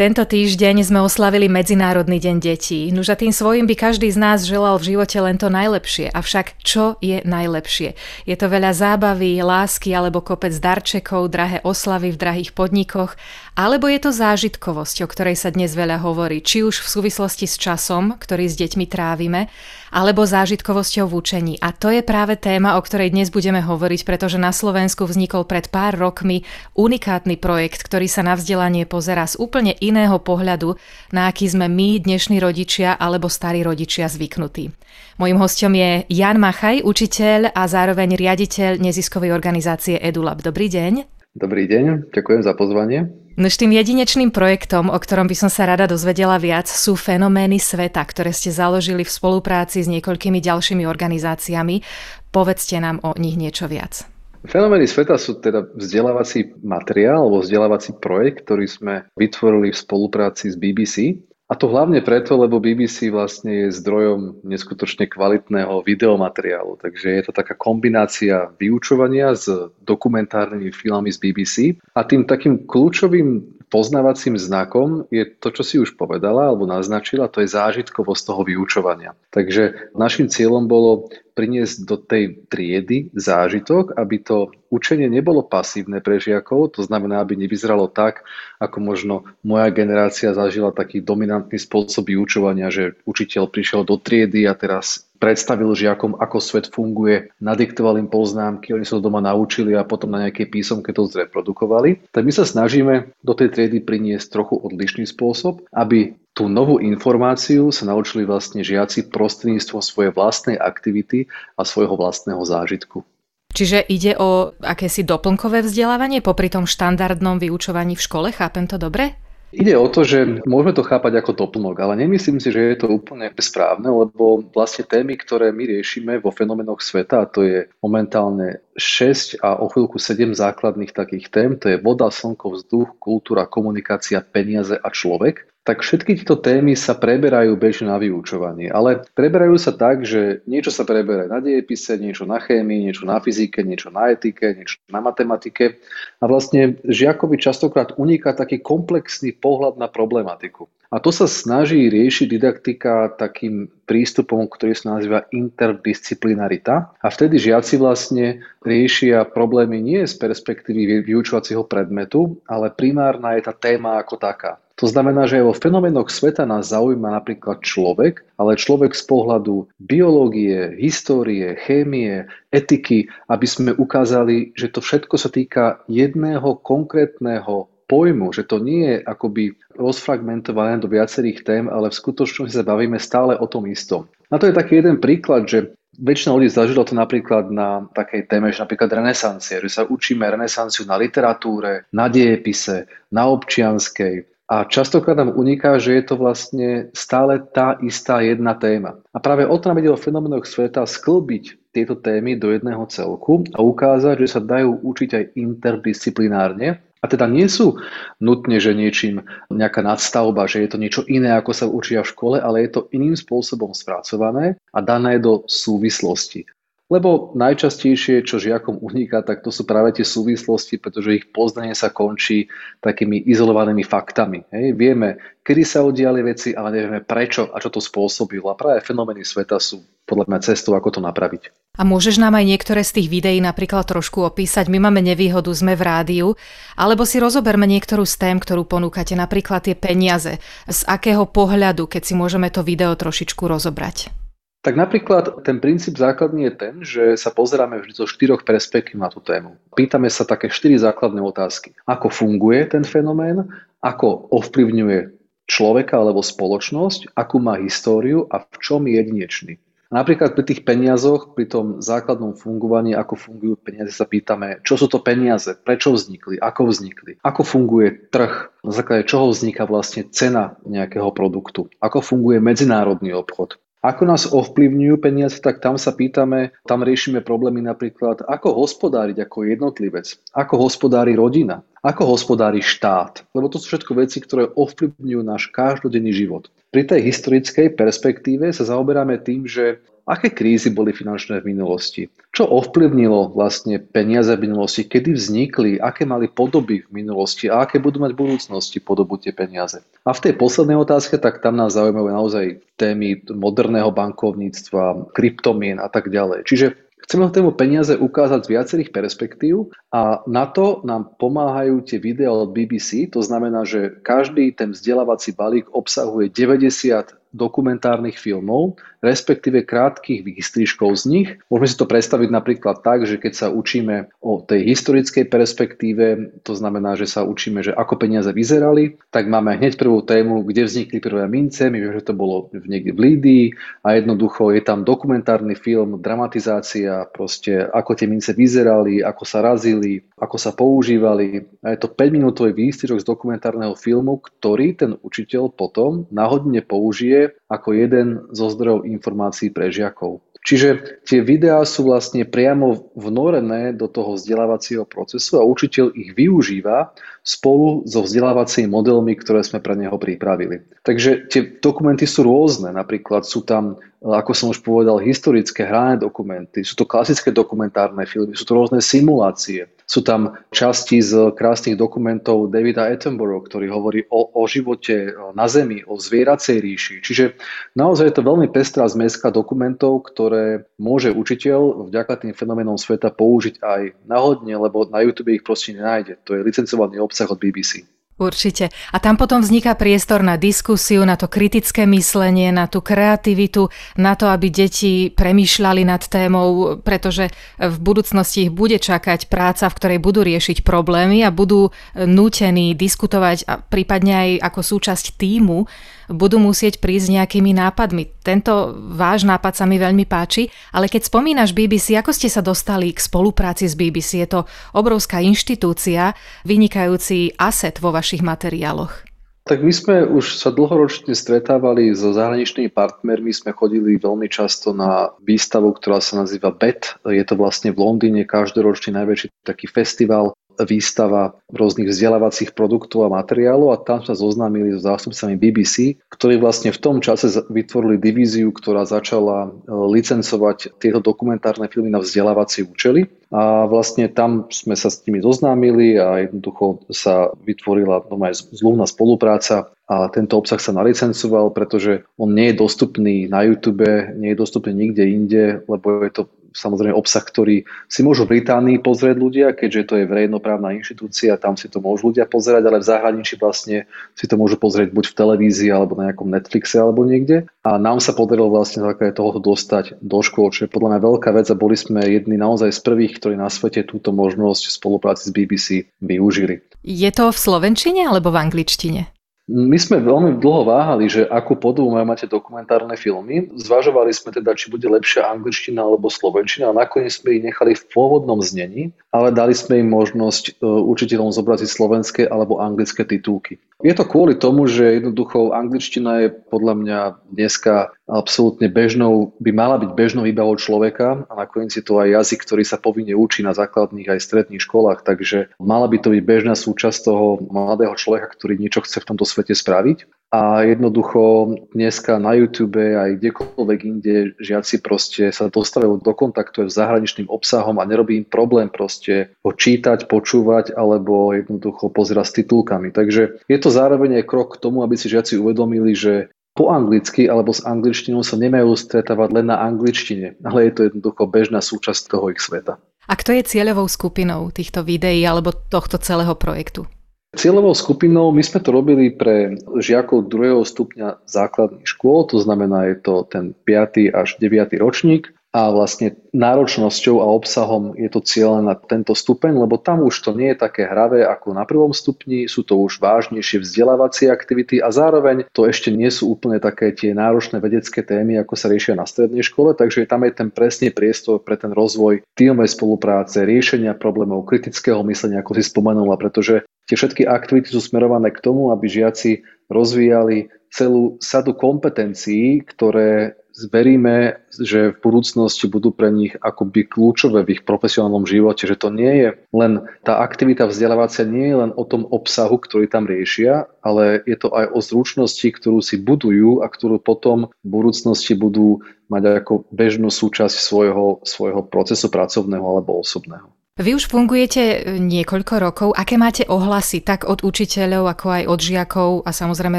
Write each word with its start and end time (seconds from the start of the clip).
Tento 0.00 0.24
týždeň 0.24 0.80
sme 0.80 1.04
oslavili 1.04 1.44
Medzinárodný 1.44 2.24
deň 2.24 2.36
detí. 2.40 2.88
Nuž 2.88 3.12
a 3.12 3.20
tým 3.20 3.36
svojim 3.36 3.68
by 3.68 3.76
každý 3.76 4.08
z 4.08 4.16
nás 4.16 4.48
želal 4.48 4.80
v 4.80 4.96
živote 4.96 5.20
len 5.20 5.36
to 5.36 5.52
najlepšie. 5.52 6.08
Avšak 6.08 6.56
čo 6.64 6.96
je 7.04 7.20
najlepšie? 7.20 7.92
Je 8.24 8.32
to 8.32 8.48
veľa 8.48 8.72
zábavy, 8.72 9.44
lásky 9.44 9.92
alebo 9.92 10.24
kopec 10.24 10.56
darčekov, 10.56 11.28
drahé 11.28 11.60
oslavy 11.68 12.16
v 12.16 12.20
drahých 12.24 12.56
podnikoch 12.56 13.12
alebo 13.60 13.92
je 13.92 14.00
to 14.00 14.08
zážitkovosť, 14.08 15.04
o 15.04 15.10
ktorej 15.12 15.36
sa 15.36 15.52
dnes 15.52 15.76
veľa 15.76 16.00
hovorí, 16.00 16.40
či 16.40 16.64
už 16.64 16.80
v 16.80 16.88
súvislosti 16.88 17.44
s 17.44 17.60
časom, 17.60 18.16
ktorý 18.16 18.48
s 18.48 18.56
deťmi 18.56 18.88
trávime, 18.88 19.52
alebo 19.90 20.26
zážitkovosťou 20.26 21.10
v 21.10 21.16
učení. 21.18 21.54
A 21.58 21.74
to 21.74 21.90
je 21.90 22.02
práve 22.02 22.38
téma, 22.38 22.78
o 22.78 22.82
ktorej 22.82 23.10
dnes 23.12 23.28
budeme 23.28 23.60
hovoriť, 23.60 24.06
pretože 24.06 24.38
na 24.38 24.54
Slovensku 24.54 25.04
vznikol 25.04 25.44
pred 25.44 25.68
pár 25.68 25.98
rokmi 25.98 26.46
unikátny 26.78 27.36
projekt, 27.36 27.82
ktorý 27.84 28.06
sa 28.06 28.22
na 28.22 28.38
vzdelanie 28.38 28.86
pozerá 28.86 29.26
z 29.26 29.36
úplne 29.36 29.74
iného 29.78 30.16
pohľadu, 30.22 30.78
na 31.12 31.28
aký 31.28 31.50
sme 31.50 31.66
my, 31.68 32.00
dnešní 32.02 32.38
rodičia 32.40 32.94
alebo 32.96 33.28
starí 33.28 33.66
rodičia 33.66 34.08
zvyknutí. 34.08 34.72
Mojím 35.20 35.36
hostom 35.36 35.76
je 35.76 36.08
Jan 36.08 36.40
Machaj, 36.40 36.80
učiteľ 36.80 37.52
a 37.52 37.68
zároveň 37.68 38.16
riaditeľ 38.16 38.80
neziskovej 38.80 39.36
organizácie 39.36 40.00
EduLab. 40.00 40.40
Dobrý 40.40 40.72
deň. 40.72 41.19
Dobrý 41.30 41.70
deň, 41.70 42.10
ďakujem 42.10 42.42
za 42.42 42.58
pozvanie. 42.58 43.06
Nož 43.38 43.54
tým 43.54 43.70
jedinečným 43.70 44.34
projektom, 44.34 44.90
o 44.90 44.98
ktorom 44.98 45.30
by 45.30 45.36
som 45.38 45.46
sa 45.46 45.62
rada 45.62 45.86
dozvedela 45.86 46.34
viac, 46.42 46.66
sú 46.66 46.98
fenomény 46.98 47.62
sveta, 47.62 48.02
ktoré 48.02 48.34
ste 48.34 48.50
založili 48.50 49.06
v 49.06 49.14
spolupráci 49.14 49.78
s 49.78 49.86
niekoľkými 49.86 50.42
ďalšími 50.42 50.82
organizáciami. 50.82 51.86
Povedzte 52.34 52.82
nám 52.82 52.98
o 53.06 53.14
nich 53.14 53.38
niečo 53.38 53.70
viac. 53.70 54.10
Fenomény 54.42 54.90
sveta 54.90 55.14
sú 55.14 55.38
teda 55.38 55.70
vzdelávací 55.70 56.50
materiál 56.66 57.22
alebo 57.22 57.46
vzdelávací 57.46 57.94
projekt, 58.02 58.42
ktorý 58.50 58.66
sme 58.66 58.94
vytvorili 59.14 59.70
v 59.70 59.78
spolupráci 59.78 60.50
s 60.50 60.58
BBC 60.58 61.22
a 61.50 61.58
to 61.58 61.66
hlavne 61.66 61.98
preto, 62.06 62.38
lebo 62.38 62.62
BBC 62.62 63.10
vlastne 63.10 63.66
je 63.66 63.74
zdrojom 63.74 64.46
neskutočne 64.46 65.10
kvalitného 65.10 65.82
videomateriálu. 65.82 66.78
Takže 66.78 67.10
je 67.10 67.22
to 67.26 67.32
taká 67.34 67.58
kombinácia 67.58 68.54
vyučovania 68.54 69.34
s 69.34 69.50
dokumentárnymi 69.82 70.70
filmami 70.70 71.10
z 71.10 71.18
BBC. 71.18 71.54
A 71.98 72.06
tým 72.06 72.22
takým 72.22 72.70
kľúčovým 72.70 73.58
poznávacím 73.66 74.38
znakom 74.38 75.10
je 75.10 75.26
to, 75.26 75.50
čo 75.50 75.62
si 75.66 75.76
už 75.82 75.98
povedala 75.98 76.50
alebo 76.50 76.70
naznačila, 76.70 77.30
to 77.30 77.42
je 77.42 77.50
zážitkovosť 77.54 78.22
toho 78.30 78.42
vyučovania. 78.46 79.18
Takže 79.34 79.94
našim 79.98 80.30
cieľom 80.30 80.70
bolo 80.70 81.10
priniesť 81.40 81.88
do 81.88 81.96
tej 81.96 82.44
triedy 82.52 83.08
zážitok, 83.16 83.96
aby 83.96 84.20
to 84.20 84.52
učenie 84.68 85.08
nebolo 85.08 85.40
pasívne 85.40 86.04
pre 86.04 86.20
žiakov, 86.20 86.76
to 86.76 86.84
znamená, 86.84 87.24
aby 87.24 87.32
nevyzeralo 87.40 87.88
tak, 87.88 88.28
ako 88.60 88.76
možno 88.84 89.14
moja 89.40 89.72
generácia 89.72 90.36
zažila 90.36 90.68
taký 90.68 91.00
dominantný 91.00 91.56
spôsob 91.56 92.12
vyučovania, 92.12 92.68
že 92.68 93.00
učiteľ 93.08 93.48
prišiel 93.48 93.88
do 93.88 93.96
triedy 93.96 94.44
a 94.44 94.52
teraz 94.52 95.08
predstavil 95.16 95.72
žiakom, 95.72 96.20
ako 96.20 96.44
svet 96.44 96.68
funguje, 96.68 97.32
nadiktoval 97.40 97.96
im 97.96 98.12
poznámky, 98.12 98.76
oni 98.76 98.84
sa 98.84 99.00
to 99.00 99.08
doma 99.08 99.24
naučili 99.24 99.72
a 99.72 99.84
potom 99.84 100.12
na 100.12 100.28
nejakej 100.28 100.48
písomke 100.48 100.92
to 100.92 101.08
zreprodukovali. 101.08 102.12
Tak 102.12 102.24
my 102.24 102.32
sa 102.32 102.44
snažíme 102.44 103.16
do 103.24 103.32
tej 103.32 103.48
triedy 103.48 103.80
priniesť 103.80 104.28
trochu 104.28 104.60
odlišný 104.60 105.08
spôsob, 105.08 105.64
aby 105.72 106.20
tú 106.34 106.46
novú 106.46 106.78
informáciu 106.78 107.74
sa 107.74 107.90
naučili 107.90 108.22
vlastne 108.22 108.62
žiaci 108.62 109.10
prostredníctvom 109.10 109.82
svojej 109.82 110.12
vlastnej 110.14 110.56
aktivity 110.56 111.26
a 111.58 111.66
svojho 111.66 111.98
vlastného 111.98 112.40
zážitku. 112.42 113.02
Čiže 113.50 113.82
ide 113.90 114.14
o 114.14 114.54
akési 114.62 115.02
doplnkové 115.02 115.66
vzdelávanie 115.66 116.22
popri 116.22 116.46
tom 116.46 116.70
štandardnom 116.70 117.42
vyučovaní 117.42 117.98
v 117.98 118.04
škole, 118.06 118.28
chápem 118.30 118.70
to 118.70 118.78
dobre? 118.78 119.18
Ide 119.50 119.74
o 119.74 119.90
to, 119.90 120.06
že 120.06 120.46
môžeme 120.46 120.70
to 120.70 120.86
chápať 120.86 121.18
ako 121.18 121.34
doplnok, 121.34 121.82
ale 121.82 121.98
nemyslím 121.98 122.38
si, 122.38 122.54
že 122.54 122.70
je 122.70 122.76
to 122.78 122.86
úplne 122.86 123.26
správne, 123.34 123.90
lebo 123.90 124.46
vlastne 124.54 124.86
témy, 124.86 125.18
ktoré 125.18 125.50
my 125.50 125.66
riešime 125.66 126.22
vo 126.22 126.30
fenomenoch 126.30 126.78
sveta, 126.78 127.26
a 127.26 127.30
to 127.30 127.42
je 127.42 127.66
momentálne 127.82 128.62
6 128.80 129.44
a 129.44 129.60
o 129.60 129.68
chvíľku 129.68 130.00
7 130.00 130.32
základných 130.32 130.96
takých 130.96 131.28
tém, 131.28 131.50
to 131.60 131.68
je 131.68 131.76
voda, 131.76 132.08
slnko, 132.08 132.56
vzduch, 132.56 132.96
kultúra, 132.96 133.44
komunikácia, 133.44 134.24
peniaze 134.24 134.74
a 134.74 134.88
človek, 134.88 135.44
tak 135.60 135.84
všetky 135.84 136.16
tieto 136.16 136.40
témy 136.40 136.72
sa 136.72 136.96
preberajú 136.96 137.52
bežne 137.60 137.92
na 137.92 138.00
vyučovanie. 138.00 138.72
Ale 138.72 139.04
preberajú 139.12 139.60
sa 139.60 139.76
tak, 139.76 140.08
že 140.08 140.40
niečo 140.48 140.72
sa 140.72 140.88
preberá 140.88 141.28
na 141.28 141.44
diepise, 141.44 142.00
niečo 142.00 142.24
na 142.24 142.40
chémii, 142.40 142.88
niečo 142.88 143.04
na 143.04 143.20
fyzike, 143.20 143.60
niečo 143.60 143.92
na 143.92 144.08
etike, 144.08 144.56
niečo 144.56 144.80
na 144.88 145.04
matematike. 145.04 145.76
A 146.18 146.24
vlastne 146.24 146.80
žiakovi 146.80 147.36
častokrát 147.36 147.92
uniká 148.00 148.32
taký 148.32 148.64
komplexný 148.64 149.36
pohľad 149.36 149.76
na 149.76 149.92
problematiku. 149.92 150.72
A 150.90 150.98
to 150.98 151.14
sa 151.14 151.30
snaží 151.30 151.86
riešiť 151.86 152.26
didaktika 152.26 153.14
takým 153.14 153.70
prístupom, 153.86 154.50
ktorý 154.50 154.74
sa 154.74 154.98
nazýva 154.98 155.22
interdisciplinarita. 155.30 156.98
A 156.98 157.06
vtedy 157.14 157.38
žiaci 157.38 157.78
vlastne 157.78 158.42
riešia 158.66 159.22
problémy 159.30 159.78
nie 159.78 160.02
z 160.02 160.18
perspektívy 160.18 161.06
vyučovacieho 161.06 161.62
predmetu, 161.62 162.42
ale 162.50 162.74
primárna 162.74 163.38
je 163.38 163.46
tá 163.46 163.54
téma 163.54 164.02
ako 164.02 164.18
taká. 164.18 164.58
To 164.82 164.88
znamená, 164.90 165.30
že 165.30 165.44
vo 165.44 165.54
fenoménoch 165.54 166.10
sveta 166.10 166.42
nás 166.42 166.74
zaujíma 166.74 167.12
napríklad 167.12 167.62
človek, 167.62 168.26
ale 168.34 168.58
človek 168.58 168.96
z 168.96 169.04
pohľadu 169.06 169.70
biológie, 169.78 170.74
histórie, 170.74 171.54
chémie, 171.54 172.26
etiky, 172.50 173.06
aby 173.30 173.46
sme 173.46 173.76
ukázali, 173.76 174.56
že 174.58 174.72
to 174.74 174.82
všetko 174.82 175.14
sa 175.20 175.30
týka 175.30 175.84
jedného 175.86 176.58
konkrétneho 176.66 177.69
pojmu, 177.90 178.30
že 178.30 178.46
to 178.46 178.62
nie 178.62 178.86
je 178.86 178.96
akoby 179.02 179.58
rozfragmentované 179.74 180.78
do 180.78 180.86
viacerých 180.86 181.42
tém, 181.42 181.66
ale 181.66 181.90
v 181.90 181.98
skutočnosti 181.98 182.54
sa 182.54 182.62
bavíme 182.62 183.02
stále 183.02 183.34
o 183.34 183.50
tom 183.50 183.66
istom. 183.66 184.06
Na 184.30 184.38
to 184.38 184.46
je 184.46 184.54
taký 184.54 184.78
jeden 184.78 185.02
príklad, 185.02 185.50
že 185.50 185.74
väčšina 185.98 186.30
ľudí 186.30 186.46
zažilo 186.54 186.86
to 186.86 186.94
napríklad 186.94 187.50
na 187.50 187.90
takej 187.90 188.30
téme, 188.30 188.54
že 188.54 188.62
napríklad 188.62 188.94
renesancie, 188.94 189.58
že 189.58 189.70
sa 189.70 189.82
učíme 189.82 190.22
renesanciu 190.22 190.86
na 190.86 190.94
literatúre, 190.94 191.90
na 191.90 192.06
diepise, 192.06 192.86
na 193.10 193.26
občianskej, 193.26 194.30
a 194.50 194.66
častokrát 194.66 195.14
nám 195.14 195.38
uniká, 195.38 195.78
že 195.78 195.94
je 195.94 196.10
to 196.10 196.18
vlastne 196.18 196.90
stále 196.90 197.38
tá 197.54 197.78
istá 197.86 198.18
jedna 198.18 198.58
téma. 198.58 198.98
A 199.14 199.22
práve 199.22 199.46
o 199.46 199.54
tom 199.62 199.78
ide 199.78 199.86
o 199.86 199.94
fenoménoch 199.94 200.42
sveta 200.42 200.82
sklbiť 200.90 201.70
tieto 201.70 201.94
témy 201.94 202.34
do 202.34 202.50
jedného 202.50 202.82
celku 202.90 203.46
a 203.54 203.62
ukázať, 203.62 204.26
že 204.26 204.26
sa 204.26 204.40
dajú 204.42 204.82
učiť 204.82 205.10
aj 205.14 205.24
interdisciplinárne. 205.38 206.82
A 207.00 207.08
teda 207.08 207.24
nie 207.24 207.48
sú 207.48 207.80
nutne, 208.20 208.60
že 208.60 208.76
niečím 208.76 209.24
nejaká 209.48 209.80
nadstavba, 209.80 210.44
že 210.44 210.60
je 210.64 210.68
to 210.68 210.76
niečo 210.76 211.02
iné, 211.08 211.32
ako 211.32 211.52
sa 211.56 211.64
učia 211.64 212.04
v 212.04 212.12
škole, 212.12 212.36
ale 212.36 212.68
je 212.68 212.76
to 212.76 212.92
iným 212.92 213.16
spôsobom 213.16 213.72
spracované 213.72 214.60
a 214.76 214.78
dané 214.84 215.16
do 215.16 215.48
súvislosti. 215.48 216.44
Lebo 216.90 217.30
najčastejšie, 217.38 218.26
čo 218.26 218.42
žiakom 218.42 218.82
uniká, 218.82 219.22
tak 219.22 219.46
to 219.46 219.54
sú 219.54 219.62
práve 219.62 219.94
tie 219.94 220.02
súvislosti, 220.02 220.82
pretože 220.82 221.22
ich 221.22 221.24
poznanie 221.30 221.70
sa 221.70 221.94
končí 221.94 222.50
takými 222.82 223.30
izolovanými 223.30 223.86
faktami. 223.86 224.42
Hej. 224.50 224.74
Vieme, 224.74 225.38
kedy 225.46 225.62
sa 225.62 225.86
udiali 225.86 226.18
veci, 226.26 226.50
ale 226.50 226.74
nevieme 226.74 227.06
prečo 227.06 227.46
a 227.54 227.62
čo 227.62 227.70
to 227.70 227.78
spôsobilo. 227.78 228.50
A 228.50 228.58
práve 228.58 228.82
fenomény 228.82 229.22
sveta 229.22 229.62
sú 229.62 229.86
podľa 230.02 230.26
mňa 230.26 230.38
cestou, 230.50 230.74
ako 230.74 230.98
to 230.98 231.00
napraviť. 231.00 231.54
A 231.78 231.86
môžeš 231.86 232.18
nám 232.18 232.34
aj 232.34 232.58
niektoré 232.58 232.82
z 232.82 232.98
tých 232.98 233.08
videí 233.08 233.38
napríklad 233.38 233.86
trošku 233.86 234.26
opísať? 234.26 234.66
My 234.66 234.82
máme 234.82 234.98
nevýhodu, 234.98 235.54
sme 235.54 235.78
v 235.78 235.86
rádiu, 235.86 236.28
alebo 236.74 237.06
si 237.06 237.22
rozoberme 237.22 237.70
niektorú 237.70 238.02
z 238.02 238.18
tém, 238.18 238.36
ktorú 238.42 238.66
ponúkate, 238.66 239.14
napríklad 239.14 239.70
tie 239.70 239.78
peniaze. 239.78 240.42
Z 240.66 240.82
akého 240.90 241.22
pohľadu, 241.30 241.86
keď 241.86 242.02
si 242.02 242.18
môžeme 242.18 242.50
to 242.50 242.66
video 242.66 242.90
trošičku 242.98 243.46
rozobrať? 243.46 244.19
Tak 244.60 244.76
napríklad 244.76 245.40
ten 245.40 245.56
princíp 245.56 245.96
základný 245.96 246.52
je 246.52 246.54
ten, 246.54 246.74
že 246.84 247.16
sa 247.16 247.32
pozeráme 247.32 247.80
vždy 247.80 247.96
zo 247.96 248.04
štyroch 248.04 248.44
perspektív 248.44 249.00
na 249.00 249.08
tú 249.08 249.24
tému. 249.24 249.56
Pýtame 249.72 250.12
sa 250.12 250.28
také 250.28 250.52
štyri 250.52 250.76
základné 250.76 251.24
otázky. 251.24 251.72
Ako 251.88 252.12
funguje 252.12 252.68
ten 252.68 252.84
fenomén, 252.84 253.48
ako 253.80 254.28
ovplyvňuje 254.28 255.16
človeka 255.48 255.96
alebo 255.96 256.20
spoločnosť, 256.20 257.16
akú 257.16 257.40
má 257.40 257.56
históriu? 257.56 258.28
A 258.28 258.44
v 258.44 258.56
čom 258.60 258.84
je 258.84 259.00
jedinečný. 259.00 259.54
Napríklad 259.90 260.38
pri 260.38 260.44
tých 260.46 260.62
peniazoch, 260.62 261.34
pri 261.34 261.50
tom 261.50 261.82
základnom 261.82 262.38
fungovaní, 262.38 262.94
ako 262.94 263.18
fungujú 263.18 263.58
peniaze, 263.58 263.90
sa 263.90 264.06
pýtame, 264.06 264.62
čo 264.62 264.78
sú 264.78 264.86
to 264.86 265.02
peniaze, 265.02 265.50
prečo 265.58 265.90
vznikli, 265.90 266.38
ako 266.38 266.70
vznikli, 266.70 267.18
ako 267.26 267.42
funguje 267.42 268.06
trh, 268.06 268.54
na 268.62 268.70
základe 268.70 269.10
čoho 269.10 269.34
vzniká 269.34 269.66
vlastne 269.66 270.06
cena 270.14 270.54
nejakého 270.62 271.10
produktu, 271.10 271.66
ako 271.82 272.06
funguje 272.06 272.38
medzinárodný 272.38 273.10
obchod, 273.18 273.58
Ako 273.80 274.04
nás 274.04 274.28
ovplyvňujú 274.28 274.96
peniaze, 275.00 275.40
tak 275.40 275.64
tam 275.64 275.80
sa 275.80 275.96
pýtame, 275.96 276.52
tam 276.68 276.84
riešime 276.84 277.24
problémy 277.24 277.64
napríklad, 277.64 278.20
ako 278.28 278.52
hospodáriť 278.60 279.24
ako 279.24 279.48
jednotlivec, 279.48 280.20
ako 280.36 280.68
hospodári 280.68 281.16
rodina, 281.16 281.64
ako 281.80 282.12
hospodári 282.12 282.60
štát. 282.60 283.24
Lebo 283.32 283.48
to 283.48 283.56
sú 283.56 283.72
všetko 283.72 283.96
veci, 283.96 284.20
ktoré 284.20 284.52
ovplyvňujú 284.52 285.20
náš 285.24 285.48
každodenný 285.48 286.12
život. 286.12 286.52
Pri 286.68 286.84
tej 286.84 287.08
historickej 287.08 287.72
perspektíve 287.72 288.52
sa 288.52 288.68
zaoberáme 288.68 289.16
tým, 289.16 289.48
že 289.48 289.80
Aké 290.10 290.34
krízy 290.34 290.74
boli 290.74 290.90
finančné 290.90 291.38
v 291.38 291.54
minulosti? 291.54 292.10
Čo 292.34 292.50
ovplyvnilo 292.50 293.30
vlastne 293.30 293.78
peniaze 293.78 294.34
v 294.34 294.50
minulosti? 294.50 294.90
Kedy 294.90 295.14
vznikli? 295.14 295.78
Aké 295.78 296.02
mali 296.02 296.26
podoby 296.26 296.82
v 296.82 296.90
minulosti? 296.90 297.46
A 297.46 297.62
aké 297.62 297.78
budú 297.78 298.02
mať 298.02 298.18
v 298.18 298.20
budúcnosti 298.26 298.82
podobu 298.82 299.22
tie 299.22 299.30
peniaze? 299.30 299.86
A 300.02 300.10
v 300.10 300.22
tej 300.26 300.34
poslednej 300.34 300.82
otázke, 300.82 301.14
tak 301.14 301.38
tam 301.38 301.54
nás 301.54 301.78
zaujímajú 301.78 302.10
naozaj 302.10 302.58
témy 302.74 303.22
moderného 303.30 303.94
bankovníctva, 303.94 305.14
kryptomien 305.14 305.78
a 305.78 305.86
tak 305.86 306.10
ďalej. 306.10 306.42
Čiže 306.42 306.66
Chceme 307.10 307.26
tému 307.32 307.58
peniaze 307.58 307.98
ukázať 307.98 308.46
z 308.46 308.52
viacerých 308.54 308.90
perspektív 308.94 309.74
a 309.90 310.22
na 310.30 310.46
to 310.46 310.84
nám 310.86 311.16
pomáhajú 311.18 311.82
tie 311.82 311.98
videá 311.98 312.30
od 312.30 312.54
BBC. 312.54 313.10
To 313.10 313.18
znamená, 313.18 313.66
že 313.66 313.98
každý 314.04 314.54
ten 314.54 314.70
vzdelávací 314.70 315.34
balík 315.34 315.66
obsahuje 315.74 316.30
90 316.30 317.18
dokumentárnych 317.34 318.14
filmov, 318.14 318.78
respektíve 319.00 319.64
krátkých 319.64 320.24
výstrižkov 320.24 320.92
z 320.96 321.04
nich. 321.08 321.28
Môžeme 321.48 321.68
si 321.68 321.76
to 321.76 321.88
predstaviť 321.88 322.28
napríklad 322.28 322.84
tak, 322.84 323.08
že 323.08 323.16
keď 323.16 323.32
sa 323.32 323.46
učíme 323.48 324.12
o 324.20 324.44
tej 324.44 324.64
historickej 324.68 325.26
perspektíve, 325.28 326.04
to 326.44 326.52
znamená, 326.52 326.94
že 327.00 327.08
sa 327.08 327.24
učíme, 327.24 327.64
že 327.64 327.72
ako 327.72 327.96
peniaze 327.96 328.28
vyzerali, 328.30 329.00
tak 329.08 329.26
máme 329.26 329.56
hneď 329.56 329.80
prvú 329.80 330.04
tému, 330.04 330.44
kde 330.44 330.68
vznikli 330.68 331.00
prvé 331.00 331.24
mince, 331.26 331.72
my 331.72 331.80
vieme, 331.80 331.96
že 331.96 332.12
to 332.12 332.14
bolo 332.14 332.52
niekde 332.52 332.92
v 332.92 333.00
Lídii 333.00 333.44
a 333.84 333.96
jednoducho 333.96 334.52
je 334.52 334.62
tam 334.62 334.84
dokumentárny 334.84 335.56
film, 335.56 335.98
dramatizácia, 335.98 337.08
proste 337.08 337.64
ako 337.72 337.96
tie 337.96 338.06
mince 338.06 338.36
vyzerali, 338.36 339.00
ako 339.00 339.24
sa 339.24 339.40
razili, 339.40 340.04
ako 340.20 340.36
sa 340.36 340.52
používali. 340.52 341.48
A 341.64 341.72
je 341.72 341.78
to 341.80 341.88
5-minútový 341.88 342.52
výstrižok 342.52 343.00
z 343.00 343.08
dokumentárneho 343.08 343.72
filmu, 343.74 344.20
ktorý 344.20 344.76
ten 344.76 344.92
učiteľ 345.00 345.48
potom 345.56 346.04
náhodne 346.12 346.60
použije 346.60 347.32
ako 347.48 347.74
jeden 347.74 348.28
zo 348.30 348.52
zdrojov 348.52 348.89
informácií 348.90 349.54
pre 349.54 349.70
žiakov. 349.70 350.20
Čiže 350.40 351.04
tie 351.04 351.20
videá 351.20 351.60
sú 351.68 351.92
vlastne 351.92 352.24
priamo 352.24 352.90
vnorené 352.96 353.76
do 353.76 353.92
toho 353.92 354.16
vzdelávacieho 354.16 354.88
procesu 354.88 355.36
a 355.36 355.44
učiteľ 355.44 355.92
ich 355.92 356.16
využíva 356.16 356.96
spolu 357.20 357.84
so 357.84 358.02
vzdelávacími 358.02 358.68
modelmi, 358.70 359.12
ktoré 359.16 359.44
sme 359.44 359.60
pre 359.60 359.76
neho 359.76 359.94
pripravili. 360.00 360.64
Takže 360.82 361.28
tie 361.28 361.60
dokumenty 361.60 362.08
sú 362.08 362.24
rôzne, 362.24 362.72
napríklad 362.72 363.28
sú 363.28 363.44
tam 363.44 363.76
ako 364.00 364.32
som 364.32 364.48
už 364.48 364.64
povedal, 364.64 364.96
historické 364.96 365.68
hrané 365.68 366.00
dokumenty, 366.00 366.64
sú 366.64 366.72
to 366.72 366.88
klasické 366.88 367.28
dokumentárne 367.28 368.08
filmy, 368.08 368.32
sú 368.32 368.48
to 368.48 368.56
rôzne 368.56 368.80
simulácie. 368.80 369.68
Sú 369.84 370.06
tam 370.06 370.38
časti 370.54 371.02
z 371.02 371.34
krásnych 371.34 371.74
dokumentov 371.74 372.48
Davida 372.48 372.86
Attenborough, 372.86 373.42
ktorý 373.42 373.66
hovorí 373.74 374.00
o, 374.06 374.22
o 374.38 374.46
živote 374.46 375.10
na 375.34 375.50
Zemi, 375.50 375.82
o 375.82 375.98
zvieracej 375.98 376.62
ríši. 376.62 376.96
Čiže 377.02 377.34
naozaj 377.74 378.08
je 378.08 378.14
to 378.14 378.22
veľmi 378.22 378.46
pestrá 378.54 378.86
zmeska 378.86 379.34
dokumentov, 379.34 380.06
ktoré 380.06 380.62
môže 380.78 381.10
učiteľ 381.10 381.90
vďaka 381.90 382.22
tým 382.22 382.32
fenoménom 382.38 382.78
sveta 382.78 383.10
použiť 383.10 383.58
aj 383.58 383.82
náhodne, 384.06 384.54
lebo 384.54 384.86
na 384.86 385.02
YouTube 385.02 385.34
ich 385.34 385.42
proste 385.42 385.74
nenájde. 385.74 386.22
To 386.22 386.38
je 386.38 386.46
licencovaný 386.46 387.02
obsah 387.10 387.26
od 387.26 387.42
BBC. 387.42 387.82
Určite. 388.20 388.68
A 388.92 389.00
tam 389.00 389.16
potom 389.16 389.40
vzniká 389.40 389.72
priestor 389.72 390.20
na 390.20 390.36
diskusiu, 390.36 391.08
na 391.08 391.16
to 391.16 391.24
kritické 391.24 391.88
myslenie, 391.88 392.52
na 392.52 392.68
tú 392.68 392.84
kreativitu, 392.84 393.72
na 393.96 394.12
to, 394.12 394.28
aby 394.28 394.52
deti 394.52 395.08
premýšľali 395.08 395.88
nad 395.88 396.04
témou, 396.04 396.76
pretože 396.84 397.32
v 397.56 397.76
budúcnosti 397.80 398.44
ich 398.44 398.52
bude 398.52 398.76
čakať 398.76 399.32
práca, 399.32 399.72
v 399.72 399.76
ktorej 399.80 399.98
budú 400.04 400.20
riešiť 400.20 400.60
problémy 400.60 401.24
a 401.24 401.32
budú 401.32 401.72
nútení 401.96 402.76
diskutovať 402.76 403.48
a 403.48 403.56
prípadne 403.56 404.12
aj 404.12 404.52
ako 404.52 404.60
súčasť 404.68 405.16
týmu 405.16 405.64
budú 406.10 406.42
musieť 406.42 406.82
prísť 406.82 407.14
nejakými 407.16 407.54
nápadmi. 407.54 408.10
Tento 408.20 408.74
váš 408.92 409.22
nápad 409.22 409.54
sa 409.54 409.64
mi 409.64 409.78
veľmi 409.78 410.04
páči, 410.04 410.50
ale 410.74 410.90
keď 410.90 411.06
spomínaš 411.06 411.54
BBC, 411.54 411.94
ako 411.96 412.10
ste 412.10 412.26
sa 412.26 412.42
dostali 412.42 412.90
k 412.90 413.00
spolupráci 413.00 413.70
s 413.70 413.78
BBC? 413.78 414.26
Je 414.26 414.28
to 414.28 414.40
obrovská 414.74 415.22
inštitúcia, 415.22 416.12
vynikajúci 416.42 417.38
aset 417.38 417.78
vo 417.78 417.94
vašich 417.94 418.20
materiáloch. 418.20 419.06
Tak 419.48 419.66
my 419.66 419.72
sme 419.72 419.96
už 420.04 420.36
sa 420.36 420.52
dlhoročne 420.52 421.16
stretávali 421.16 421.90
so 421.96 422.12
zahraničnými 422.12 422.70
partnermi, 422.70 423.32
sme 423.32 423.56
chodili 423.56 423.96
veľmi 423.96 424.28
často 424.30 424.70
na 424.70 425.10
výstavu, 425.24 425.74
ktorá 425.74 425.98
sa 425.98 426.20
nazýva 426.22 426.52
BET. 426.54 426.94
Je 427.08 427.24
to 427.24 427.34
vlastne 427.34 427.72
v 427.72 427.80
Londýne 427.80 428.22
každoročný 428.28 428.94
najväčší 429.00 429.32
taký 429.42 429.66
festival 429.66 430.36
výstava 430.64 431.36
rôznych 431.50 431.90
vzdelávacích 431.90 432.52
produktov 432.54 433.06
a 433.06 433.14
materiálov 433.14 433.74
a 433.74 433.80
tam 433.80 434.00
sa 434.04 434.16
zoznámili 434.16 434.74
so 434.76 434.80
zástupcami 434.80 435.36
BBC, 435.36 436.00
ktorí 436.12 436.38
vlastne 436.40 436.70
v 436.70 436.82
tom 436.82 436.96
čase 437.02 437.30
vytvorili 437.48 438.00
divíziu, 438.00 438.50
ktorá 438.54 438.86
začala 438.86 439.48
e, 439.48 439.70
licencovať 439.70 440.78
tieto 440.80 441.02
dokumentárne 441.02 441.68
filmy 441.68 441.90
na 441.90 442.00
vzdelávacie 442.00 442.66
účely. 442.66 443.08
A 443.30 443.70
vlastne 443.70 444.10
tam 444.10 444.50
sme 444.50 444.74
sa 444.74 444.90
s 444.90 445.06
nimi 445.06 445.22
zoznámili 445.22 445.94
a 445.94 446.26
jednoducho 446.26 446.82
sa 446.90 447.30
vytvorila 447.46 448.02
zlúvna 448.34 448.90
spolupráca 448.90 449.70
a 449.86 450.06
tento 450.10 450.38
obsah 450.38 450.58
sa 450.58 450.74
nalicencoval, 450.74 451.54
pretože 451.54 452.06
on 452.14 452.34
nie 452.34 452.50
je 452.50 452.58
dostupný 452.62 453.30
na 453.30 453.42
YouTube, 453.46 453.86
nie 454.18 454.34
je 454.34 454.38
dostupný 454.38 454.74
nikde 454.74 455.02
inde, 455.02 455.44
lebo 455.66 456.02
je 456.06 456.10
to 456.10 456.22
samozrejme 456.52 456.94
obsah, 456.94 457.22
ktorý 457.22 457.64
si 457.86 458.00
môžu 458.02 458.26
v 458.26 458.38
Británii 458.38 458.82
pozrieť 458.82 459.16
ľudia, 459.16 459.46
keďže 459.54 459.82
to 459.86 459.94
je 460.00 460.04
verejnoprávna 460.10 460.76
inštitúcia, 460.76 461.40
tam 461.40 461.54
si 461.54 461.70
to 461.70 461.78
môžu 461.82 462.12
ľudia 462.12 462.26
pozerať, 462.26 462.62
ale 462.66 462.78
v 462.82 462.88
zahraničí 462.88 463.34
vlastne 463.38 463.86
si 464.14 464.26
to 464.26 464.34
môžu 464.34 464.58
pozrieť 464.58 464.90
buď 464.90 465.04
v 465.10 465.16
televízii 465.16 465.70
alebo 465.70 465.98
na 465.98 466.10
nejakom 466.10 466.28
Netflixe 466.30 466.76
alebo 466.78 467.06
niekde. 467.06 467.46
A 467.62 467.76
nám 467.76 468.02
sa 468.02 468.16
podarilo 468.16 468.50
vlastne 468.50 468.82
také 468.82 469.12
toho 469.14 469.38
dostať 469.38 470.00
do 470.02 470.20
škôl, 470.20 470.50
čo 470.50 470.66
je 470.66 470.72
podľa 470.72 470.96
mňa 470.96 471.00
veľká 471.00 471.30
vec 471.36 471.46
a 471.50 471.58
boli 471.58 471.76
sme 471.76 472.02
jedni 472.04 472.40
naozaj 472.40 472.74
z 472.74 472.80
prvých, 472.82 473.20
ktorí 473.20 473.34
na 473.38 473.52
svete 473.52 473.86
túto 473.86 474.10
možnosť 474.10 474.68
v 474.68 474.72
spolupráci 474.74 475.22
s 475.28 475.34
BBC 475.34 475.68
využili. 476.02 476.64
Je 476.80 477.10
to 477.12 477.28
v 477.28 477.38
slovenčine 477.38 478.08
alebo 478.08 478.32
v 478.32 478.40
angličtine? 478.40 479.19
My 479.50 479.82
sme 479.82 479.98
veľmi 479.98 480.38
dlho 480.38 480.62
váhali, 480.62 481.10
že 481.10 481.26
akú 481.26 481.58
podobu 481.58 481.90
majú 481.90 482.06
mať 482.06 482.30
dokumentárne 482.30 482.94
filmy. 482.94 483.50
Zvažovali 483.58 484.14
sme 484.14 484.30
teda, 484.30 484.54
či 484.54 484.70
bude 484.70 484.86
lepšia 484.86 485.26
angličtina 485.26 485.82
alebo 485.82 486.06
slovenčina 486.06 486.70
a 486.70 486.76
nakoniec 486.86 487.10
sme 487.10 487.34
ich 487.34 487.42
nechali 487.42 487.74
v 487.74 487.82
pôvodnom 487.90 488.38
znení, 488.38 488.94
ale 489.10 489.34
dali 489.34 489.50
sme 489.50 489.82
im 489.82 489.90
možnosť 489.90 490.44
e, 490.54 490.62
učiteľom 490.62 491.34
zobraziť 491.34 491.66
slovenské 491.66 492.22
alebo 492.30 492.62
anglické 492.62 493.02
titulky. 493.02 493.58
Je 493.80 493.96
to 493.96 494.04
kvôli 494.04 494.36
tomu, 494.36 494.68
že 494.68 495.00
jednoducho 495.00 495.56
angličtina 495.56 496.22
je 496.22 496.28
podľa 496.30 496.74
mňa 496.76 496.98
dneska 497.32 497.96
absolútne 498.04 498.68
bežnou, 498.68 499.32
by 499.40 499.50
mala 499.56 499.80
byť 499.80 499.90
bežnou 499.96 500.28
výbavou 500.28 500.52
človeka 500.60 501.24
a 501.24 501.32
nakoniec 501.32 501.72
je 501.72 501.80
to 501.80 501.96
aj 501.96 502.12
jazyk, 502.12 502.44
ktorý 502.44 502.62
sa 502.66 502.76
povinne 502.76 503.16
učí 503.16 503.40
na 503.40 503.56
základných 503.56 504.12
aj 504.12 504.20
stredných 504.20 504.60
školách, 504.60 505.00
takže 505.00 505.48
mala 505.56 505.88
by 505.88 505.96
to 505.96 506.12
byť 506.12 506.22
bežná 506.22 506.52
súčasť 506.52 507.08
toho 507.08 507.40
mladého 507.40 507.96
človeka, 507.96 508.28
ktorý 508.28 508.60
niečo 508.60 508.84
chce 508.84 509.00
v 509.00 509.08
tomto 509.14 509.24
svete 509.24 509.39
spraviť. 509.48 510.20
A 510.30 510.62
jednoducho 510.62 511.50
dneska 511.74 512.22
na 512.22 512.38
YouTube 512.38 512.78
aj 512.78 513.18
kdekoľvek 513.18 513.80
inde 513.82 514.14
žiaci 514.38 514.78
proste 514.78 515.34
sa 515.34 515.50
dostávajú 515.50 515.98
do 515.98 516.14
kontaktu 516.14 516.70
s 516.70 516.78
zahraničným 516.78 517.26
obsahom 517.26 517.82
a 517.82 517.88
nerobí 517.88 518.14
im 518.14 518.26
problém 518.30 518.70
proste 518.70 519.34
ho 519.42 519.50
čítať, 519.50 520.06
počúvať 520.06 520.70
alebo 520.78 521.34
jednoducho 521.34 521.90
pozerať 521.90 522.26
s 522.30 522.36
titulkami. 522.42 522.94
Takže 522.94 523.42
je 523.42 523.58
to 523.58 523.74
zároveň 523.74 524.22
aj 524.22 524.28
krok 524.30 524.54
k 524.54 524.62
tomu, 524.62 524.86
aby 524.86 524.94
si 524.94 525.10
žiaci 525.10 525.34
uvedomili, 525.34 525.98
že 525.98 526.30
po 526.54 526.70
anglicky 526.70 527.26
alebo 527.26 527.50
s 527.50 527.66
angličtinou 527.66 528.22
sa 528.22 528.38
nemajú 528.38 528.70
stretávať 528.78 529.34
len 529.34 529.50
na 529.50 529.58
angličtine, 529.66 530.38
ale 530.46 530.70
je 530.70 530.72
to 530.78 530.80
jednoducho 530.94 531.26
bežná 531.26 531.58
súčasť 531.58 532.06
toho 532.06 532.30
ich 532.30 532.38
sveta. 532.38 532.78
A 533.10 533.18
kto 533.18 533.34
je 533.34 533.42
cieľovou 533.42 533.90
skupinou 533.90 534.54
týchto 534.54 534.86
videí 534.86 535.26
alebo 535.26 535.50
tohto 535.50 535.98
celého 535.98 536.38
projektu? 536.38 536.86
Cieľovou 537.30 537.78
skupinou 537.78 538.34
my 538.34 538.42
sme 538.42 538.58
to 538.58 538.74
robili 538.74 539.14
pre 539.14 539.54
žiakov 539.78 540.26
druhého 540.26 540.66
stupňa 540.66 541.22
základných 541.30 541.86
škôl, 541.86 542.26
to 542.26 542.42
znamená 542.42 542.90
je 542.90 542.96
to 542.98 543.22
ten 543.30 543.54
5. 543.54 544.10
až 544.10 544.34
9. 544.42 544.74
ročník 544.82 545.30
a 545.50 545.70
vlastne 545.70 546.14
náročnosťou 546.30 547.22
a 547.22 547.26
obsahom 547.30 547.94
je 547.98 548.06
to 548.06 548.22
cieľené 548.22 548.70
na 548.70 548.74
tento 548.78 549.14
stupeň, 549.14 549.62
lebo 549.62 549.78
tam 549.78 550.06
už 550.06 550.14
to 550.26 550.30
nie 550.30 550.54
je 550.54 550.62
také 550.62 550.86
hravé 550.86 551.26
ako 551.26 551.54
na 551.54 551.66
prvom 551.66 551.90
stupni, 551.90 552.50
sú 552.50 552.66
to 552.66 552.78
už 552.78 553.02
vážnejšie 553.02 553.62
vzdelávacie 553.62 554.30
aktivity 554.30 554.78
a 554.78 554.94
zároveň 554.94 555.46
to 555.50 555.66
ešte 555.66 555.90
nie 555.90 556.06
sú 556.10 556.34
úplne 556.34 556.62
také 556.62 556.94
tie 556.94 557.14
náročné 557.14 557.58
vedecké 557.58 558.02
témy, 558.02 558.38
ako 558.42 558.54
sa 558.54 558.70
riešia 558.70 558.94
na 558.94 559.06
strednej 559.06 559.42
škole, 559.42 559.74
takže 559.74 560.06
tam 560.06 560.22
je 560.26 560.34
ten 560.34 560.50
presný 560.54 560.94
priestor 560.94 561.42
pre 561.42 561.58
ten 561.58 561.74
rozvoj 561.74 562.22
tímovej 562.38 562.70
spolupráce, 562.74 563.42
riešenia 563.42 563.98
problémov, 563.98 564.46
kritického 564.46 565.02
myslenia, 565.06 565.42
ako 565.42 565.58
si 565.58 565.66
spomenula, 565.66 566.14
pretože 566.14 566.62
Tie 566.90 566.98
všetky 566.98 567.22
aktivity 567.22 567.70
sú 567.70 567.78
smerované 567.78 568.34
k 568.34 568.42
tomu, 568.42 568.74
aby 568.74 568.90
žiaci 568.90 569.46
rozvíjali 569.70 570.50
celú 570.74 571.22
sadu 571.22 571.54
kompetencií, 571.54 572.66
ktoré 572.66 573.38
veríme, 573.70 574.42
že 574.50 574.94
v 574.94 574.98
budúcnosti 574.98 575.70
budú 575.70 575.94
pre 575.94 576.10
nich 576.10 576.34
akoby 576.38 576.90
kľúčové 576.90 577.46
v 577.46 577.58
ich 577.58 577.62
profesionálnom 577.62 578.26
živote, 578.26 578.66
že 578.66 578.74
to 578.74 578.88
nie 578.90 579.26
je 579.26 579.28
len 579.54 579.86
tá 580.02 580.22
aktivita 580.22 580.66
vzdelávacia 580.66 581.26
nie 581.26 581.50
je 581.50 581.56
len 581.66 581.72
o 581.74 581.84
tom 581.86 582.06
obsahu, 582.10 582.56
ktorý 582.58 582.90
tam 582.90 583.04
riešia, 583.06 583.70
ale 583.86 584.22
je 584.26 584.34
to 584.38 584.50
aj 584.50 584.66
o 584.74 584.78
zručnosti, 584.82 585.46
ktorú 585.46 585.78
si 585.82 586.00
budujú 586.00 586.62
a 586.62 586.66
ktorú 586.66 586.98
potom 586.98 587.54
v 587.62 587.68
budúcnosti 587.68 588.34
budú 588.34 588.82
mať 589.10 589.46
ako 589.46 589.66
bežnú 589.74 590.08
súčasť 590.08 590.56
svojho, 590.58 591.22
svojho 591.26 591.66
procesu 591.66 592.10
pracovného 592.10 592.66
alebo 592.66 592.98
osobného. 593.02 593.59
Vy 593.78 593.94
už 593.94 594.10
fungujete 594.10 594.62
e, 594.62 594.78
niekoľko 594.98 595.54
rokov. 595.62 595.88
Aké 595.94 596.18
máte 596.18 596.42
ohlasy 596.50 597.06
tak 597.06 597.28
od 597.28 597.46
učiteľov, 597.46 598.10
ako 598.10 598.26
aj 598.26 598.42
od 598.50 598.58
žiakov 598.58 599.10
a 599.22 599.30
samozrejme 599.30 599.78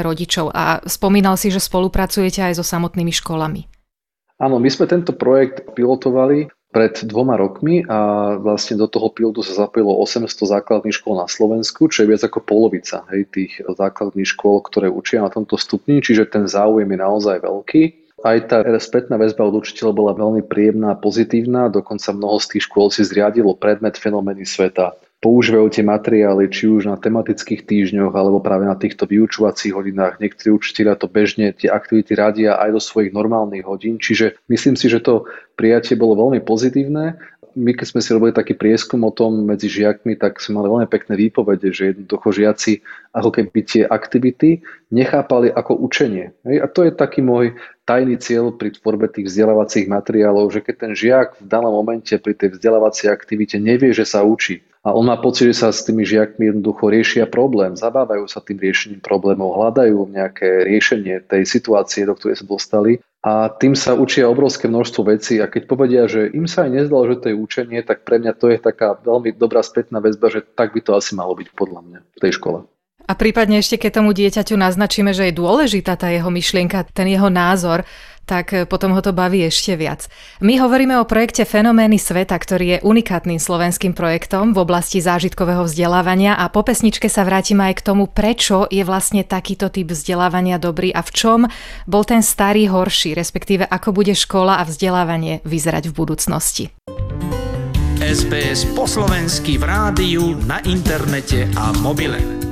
rodičov? 0.00 0.48
A 0.48 0.80
spomínal 0.88 1.36
si, 1.36 1.52
že 1.52 1.60
spolupracujete 1.60 2.40
aj 2.40 2.56
so 2.56 2.64
samotnými 2.64 3.12
školami. 3.12 3.68
Áno, 4.40 4.56
my 4.56 4.68
sme 4.72 4.88
tento 4.88 5.12
projekt 5.12 5.76
pilotovali 5.76 6.48
pred 6.72 7.04
dvoma 7.04 7.36
rokmi 7.36 7.84
a 7.84 8.32
vlastne 8.40 8.80
do 8.80 8.88
toho 8.88 9.12
pilotu 9.12 9.44
sa 9.44 9.68
zapojilo 9.68 9.92
800 9.92 10.32
základných 10.40 10.96
škôl 10.96 11.20
na 11.20 11.28
Slovensku, 11.28 11.92
čo 11.92 12.02
je 12.02 12.10
viac 12.10 12.24
ako 12.24 12.40
polovica 12.40 13.04
hej, 13.12 13.28
tých 13.28 13.60
základných 13.60 14.24
škôl, 14.24 14.64
ktoré 14.64 14.88
učia 14.88 15.20
na 15.20 15.28
tomto 15.28 15.60
stupni, 15.60 16.00
čiže 16.00 16.32
ten 16.32 16.48
záujem 16.48 16.88
je 16.88 16.98
naozaj 16.98 17.44
veľký. 17.44 18.01
Aj 18.22 18.38
tá 18.46 18.62
spätná 18.78 19.18
väzba 19.18 19.42
od 19.50 19.66
učiteľov 19.66 19.94
bola 19.98 20.12
veľmi 20.14 20.46
príjemná 20.46 20.94
a 20.94 21.00
pozitívna, 21.00 21.66
dokonca 21.66 22.14
mnoho 22.14 22.38
z 22.38 22.54
tých 22.54 22.70
škôl 22.70 22.86
si 22.94 23.02
zriadilo 23.02 23.58
predmet 23.58 23.98
fenomény 23.98 24.46
sveta. 24.46 24.94
Používajú 25.22 25.70
tie 25.70 25.86
materiály 25.86 26.50
či 26.50 26.66
už 26.66 26.90
na 26.90 26.98
tematických 26.98 27.66
týždňoch 27.66 28.10
alebo 28.10 28.42
práve 28.42 28.66
na 28.66 28.74
týchto 28.74 29.06
vyučovacích 29.06 29.74
hodinách. 29.74 30.18
Niektorí 30.18 30.54
učiteľia 30.54 30.98
to 30.98 31.06
bežne 31.06 31.54
tie 31.54 31.70
aktivity 31.70 32.14
radia 32.14 32.58
aj 32.58 32.74
do 32.74 32.80
svojich 32.82 33.14
normálnych 33.14 33.66
hodín, 33.66 34.02
čiže 34.02 34.38
myslím 34.50 34.74
si, 34.74 34.90
že 34.90 35.02
to 35.02 35.26
prijatie 35.54 35.94
bolo 35.94 36.18
veľmi 36.18 36.42
pozitívne 36.42 37.18
my 37.54 37.72
keď 37.76 37.86
sme 37.92 38.00
si 38.00 38.10
robili 38.10 38.32
taký 38.32 38.56
prieskum 38.56 39.04
o 39.04 39.12
tom 39.12 39.44
medzi 39.44 39.68
žiakmi, 39.68 40.16
tak 40.16 40.40
sme 40.40 40.60
mali 40.60 40.68
veľmi 40.72 40.88
pekné 40.88 41.14
výpovede, 41.16 41.68
že 41.70 41.92
jednoducho 41.92 42.32
žiaci 42.32 42.82
ako 43.12 43.30
keby 43.30 43.60
tie 43.62 43.82
aktivity 43.84 44.64
nechápali 44.88 45.52
ako 45.52 45.76
učenie. 45.84 46.32
A 46.44 46.66
to 46.66 46.88
je 46.88 46.92
taký 46.92 47.20
môj 47.20 47.54
tajný 47.84 48.16
cieľ 48.16 48.54
pri 48.56 48.72
tvorbe 48.72 49.10
tých 49.12 49.28
vzdelávacích 49.28 49.90
materiálov, 49.90 50.48
že 50.54 50.64
keď 50.64 50.74
ten 50.78 50.92
žiak 50.96 51.28
v 51.38 51.46
danom 51.46 51.74
momente 51.74 52.14
pri 52.16 52.32
tej 52.32 52.56
vzdelávacej 52.56 53.12
aktivite 53.12 53.60
nevie, 53.60 53.92
že 53.92 54.08
sa 54.08 54.24
učí, 54.24 54.64
a 54.82 54.90
on 54.90 55.06
má 55.06 55.14
pocit, 55.14 55.46
že 55.54 55.62
sa 55.62 55.70
s 55.70 55.86
tými 55.86 56.02
žiakmi 56.02 56.50
jednoducho 56.50 56.90
riešia 56.90 57.30
problém, 57.30 57.78
zabávajú 57.78 58.26
sa 58.26 58.42
tým 58.42 58.58
riešením 58.58 58.98
problémov, 58.98 59.54
hľadajú 59.54 60.10
nejaké 60.10 60.66
riešenie 60.66 61.22
tej 61.22 61.46
situácie, 61.46 62.02
do 62.02 62.18
ktorej 62.18 62.42
sa 62.42 62.46
dostali. 62.50 62.98
A 63.22 63.46
tým 63.46 63.78
sa 63.78 63.94
učia 63.94 64.26
obrovské 64.26 64.66
množstvo 64.66 65.06
vecí. 65.06 65.38
A 65.38 65.46
keď 65.46 65.62
povedia, 65.70 66.10
že 66.10 66.26
im 66.34 66.50
sa 66.50 66.66
aj 66.66 66.74
nezdalo, 66.74 67.06
že 67.06 67.22
to 67.22 67.26
je 67.30 67.38
učenie, 67.38 67.78
tak 67.86 68.02
pre 68.02 68.18
mňa 68.18 68.34
to 68.34 68.50
je 68.50 68.58
taká 68.58 68.98
veľmi 68.98 69.30
dobrá 69.38 69.62
spätná 69.62 70.02
väzba, 70.02 70.34
že 70.34 70.42
tak 70.42 70.74
by 70.74 70.82
to 70.82 70.98
asi 70.98 71.14
malo 71.14 71.38
byť 71.38 71.54
podľa 71.54 71.80
mňa 71.86 71.98
v 72.02 72.18
tej 72.18 72.32
škole. 72.42 72.66
A 73.02 73.18
prípadne 73.18 73.58
ešte, 73.58 73.78
keď 73.78 74.02
tomu 74.02 74.14
dieťaťu 74.14 74.54
naznačíme, 74.54 75.10
že 75.10 75.30
je 75.30 75.38
dôležitá 75.38 75.98
tá 75.98 76.10
jeho 76.10 76.30
myšlienka, 76.30 76.86
ten 76.90 77.10
jeho 77.10 77.30
názor, 77.30 77.82
tak 78.24 78.52
e, 78.54 78.64
potom 78.64 78.94
ho 78.94 79.00
to 79.02 79.10
baví 79.10 79.42
ešte 79.46 79.74
viac. 79.74 80.06
My 80.40 80.58
hovoríme 80.58 80.98
o 81.00 81.08
projekte 81.08 81.42
Fenomény 81.42 81.98
sveta, 81.98 82.38
ktorý 82.38 82.78
je 82.78 82.84
unikátnym 82.84 83.42
slovenským 83.42 83.92
projektom 83.92 84.54
v 84.54 84.62
oblasti 84.62 85.02
zážitkového 85.02 85.66
vzdelávania 85.66 86.38
a 86.38 86.46
po 86.50 86.62
pesničke 86.62 87.10
sa 87.10 87.26
vrátime 87.26 87.72
aj 87.72 87.82
k 87.82 87.86
tomu, 87.92 88.06
prečo 88.06 88.66
je 88.70 88.82
vlastne 88.86 89.26
takýto 89.26 89.72
typ 89.72 89.90
vzdelávania 89.90 90.60
dobrý 90.62 90.94
a 90.94 91.02
v 91.02 91.10
čom 91.10 91.40
bol 91.88 92.02
ten 92.06 92.22
starý 92.22 92.70
horší, 92.70 93.14
respektíve 93.16 93.66
ako 93.66 93.94
bude 93.94 94.14
škola 94.14 94.60
a 94.60 94.66
vzdelávanie 94.68 95.42
vyzerať 95.42 95.90
v 95.90 95.96
budúcnosti. 95.96 96.64
SBS 98.02 98.66
po 98.74 98.82
slovensky 98.84 99.62
v 99.62 99.64
rádiu, 99.64 100.34
na 100.42 100.58
internete 100.66 101.46
a 101.54 101.70
mobile. 101.78 102.51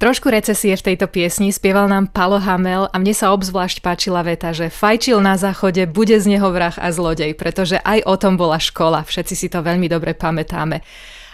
Trošku 0.00 0.32
recesie 0.32 0.72
v 0.80 0.86
tejto 0.92 1.12
piesni 1.12 1.52
spieval 1.52 1.84
nám 1.84 2.08
Palo 2.08 2.40
Hamel 2.40 2.88
a 2.88 2.96
mne 2.96 3.12
sa 3.12 3.36
obzvlášť 3.36 3.84
páčila 3.84 4.24
veta, 4.24 4.48
že 4.56 4.72
fajčil 4.72 5.20
na 5.20 5.36
záchode, 5.36 5.84
bude 5.84 6.16
z 6.16 6.24
neho 6.24 6.48
vrah 6.48 6.72
a 6.72 6.88
zlodej, 6.88 7.36
pretože 7.36 7.76
aj 7.76 8.08
o 8.08 8.16
tom 8.16 8.40
bola 8.40 8.56
škola, 8.56 9.04
všetci 9.04 9.34
si 9.36 9.52
to 9.52 9.60
veľmi 9.60 9.92
dobre 9.92 10.16
pamätáme. 10.16 10.80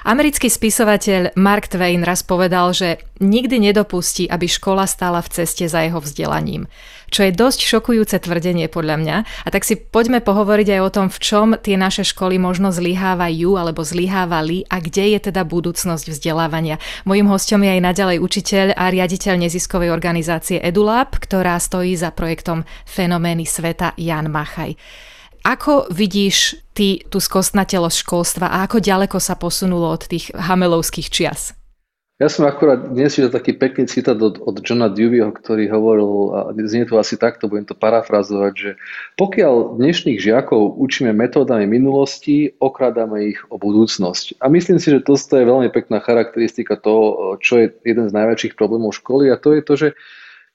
Americký 0.07 0.47
spisovateľ 0.47 1.35
Mark 1.35 1.67
Twain 1.67 2.07
raz 2.07 2.23
povedal, 2.23 2.71
že 2.71 3.03
nikdy 3.19 3.59
nedopustí, 3.59 4.31
aby 4.31 4.47
škola 4.47 4.87
stála 4.87 5.19
v 5.19 5.35
ceste 5.35 5.67
za 5.67 5.83
jeho 5.83 5.99
vzdelaním. 5.99 6.71
Čo 7.11 7.27
je 7.27 7.35
dosť 7.35 7.67
šokujúce 7.67 8.15
tvrdenie 8.23 8.71
podľa 8.71 9.03
mňa. 9.03 9.17
A 9.27 9.49
tak 9.51 9.67
si 9.67 9.75
poďme 9.75 10.23
pohovoriť 10.23 10.79
aj 10.79 10.81
o 10.87 10.95
tom, 10.95 11.07
v 11.11 11.19
čom 11.19 11.49
tie 11.59 11.75
naše 11.75 12.07
školy 12.07 12.39
možno 12.39 12.71
zlyhávajú 12.71 13.59
alebo 13.59 13.83
zlyhávali 13.83 14.71
a 14.71 14.79
kde 14.79 15.19
je 15.19 15.27
teda 15.27 15.43
budúcnosť 15.43 16.15
vzdelávania. 16.15 16.79
Mojím 17.03 17.27
hostom 17.27 17.67
je 17.67 17.75
aj 17.75 17.83
naďalej 17.83 18.23
učiteľ 18.23 18.67
a 18.79 18.95
riaditeľ 18.95 19.43
neziskovej 19.43 19.91
organizácie 19.91 20.63
EduLab, 20.63 21.19
ktorá 21.19 21.59
stojí 21.59 21.99
za 21.99 22.15
projektom 22.15 22.63
Fenomény 22.87 23.43
sveta 23.43 23.99
Jan 23.99 24.31
Machaj. 24.31 24.79
Ako 25.47 25.87
vidíš 25.95 26.59
ty 26.75 27.07
tú 27.07 27.23
skostnatelosť 27.23 28.03
školstva 28.03 28.51
a 28.51 28.67
ako 28.67 28.83
ďaleko 28.83 29.23
sa 29.23 29.39
posunulo 29.39 29.95
od 29.95 30.03
tých 30.03 30.35
hamelovských 30.35 31.07
čias? 31.07 31.55
Ja 32.19 32.27
som 32.27 32.51
akurát 32.51 32.91
dnes 32.91 33.15
videl 33.15 33.31
taký 33.31 33.55
pekný 33.55 33.87
citát 33.87 34.19
od, 34.19 34.43
od 34.43 34.59
Johna 34.65 34.91
Deweyho, 34.91 35.31
ktorý 35.31 35.71
hovoril, 35.71 36.11
a 36.35 36.39
znie 36.67 36.83
to 36.83 36.99
asi 36.99 37.15
takto, 37.15 37.47
budem 37.47 37.69
to 37.69 37.79
parafrazovať, 37.79 38.53
že 38.59 38.71
pokiaľ 39.15 39.79
dnešných 39.79 40.19
žiakov 40.19 40.83
učíme 40.83 41.15
metódami 41.15 41.69
minulosti, 41.71 42.51
okrádame 42.59 43.37
ich 43.37 43.39
o 43.47 43.55
budúcnosť. 43.55 44.43
A 44.43 44.51
myslím 44.51 44.83
si, 44.83 44.91
že 44.91 45.05
to 45.05 45.15
je 45.15 45.47
veľmi 45.47 45.71
pekná 45.71 46.03
charakteristika 46.03 46.75
toho, 46.75 47.39
čo 47.39 47.63
je 47.63 47.71
jeden 47.87 48.11
z 48.11 48.17
najväčších 48.19 48.59
problémov 48.59 48.99
školy 48.99 49.31
a 49.31 49.39
to 49.39 49.55
je 49.55 49.63
to, 49.63 49.75
že 49.79 49.89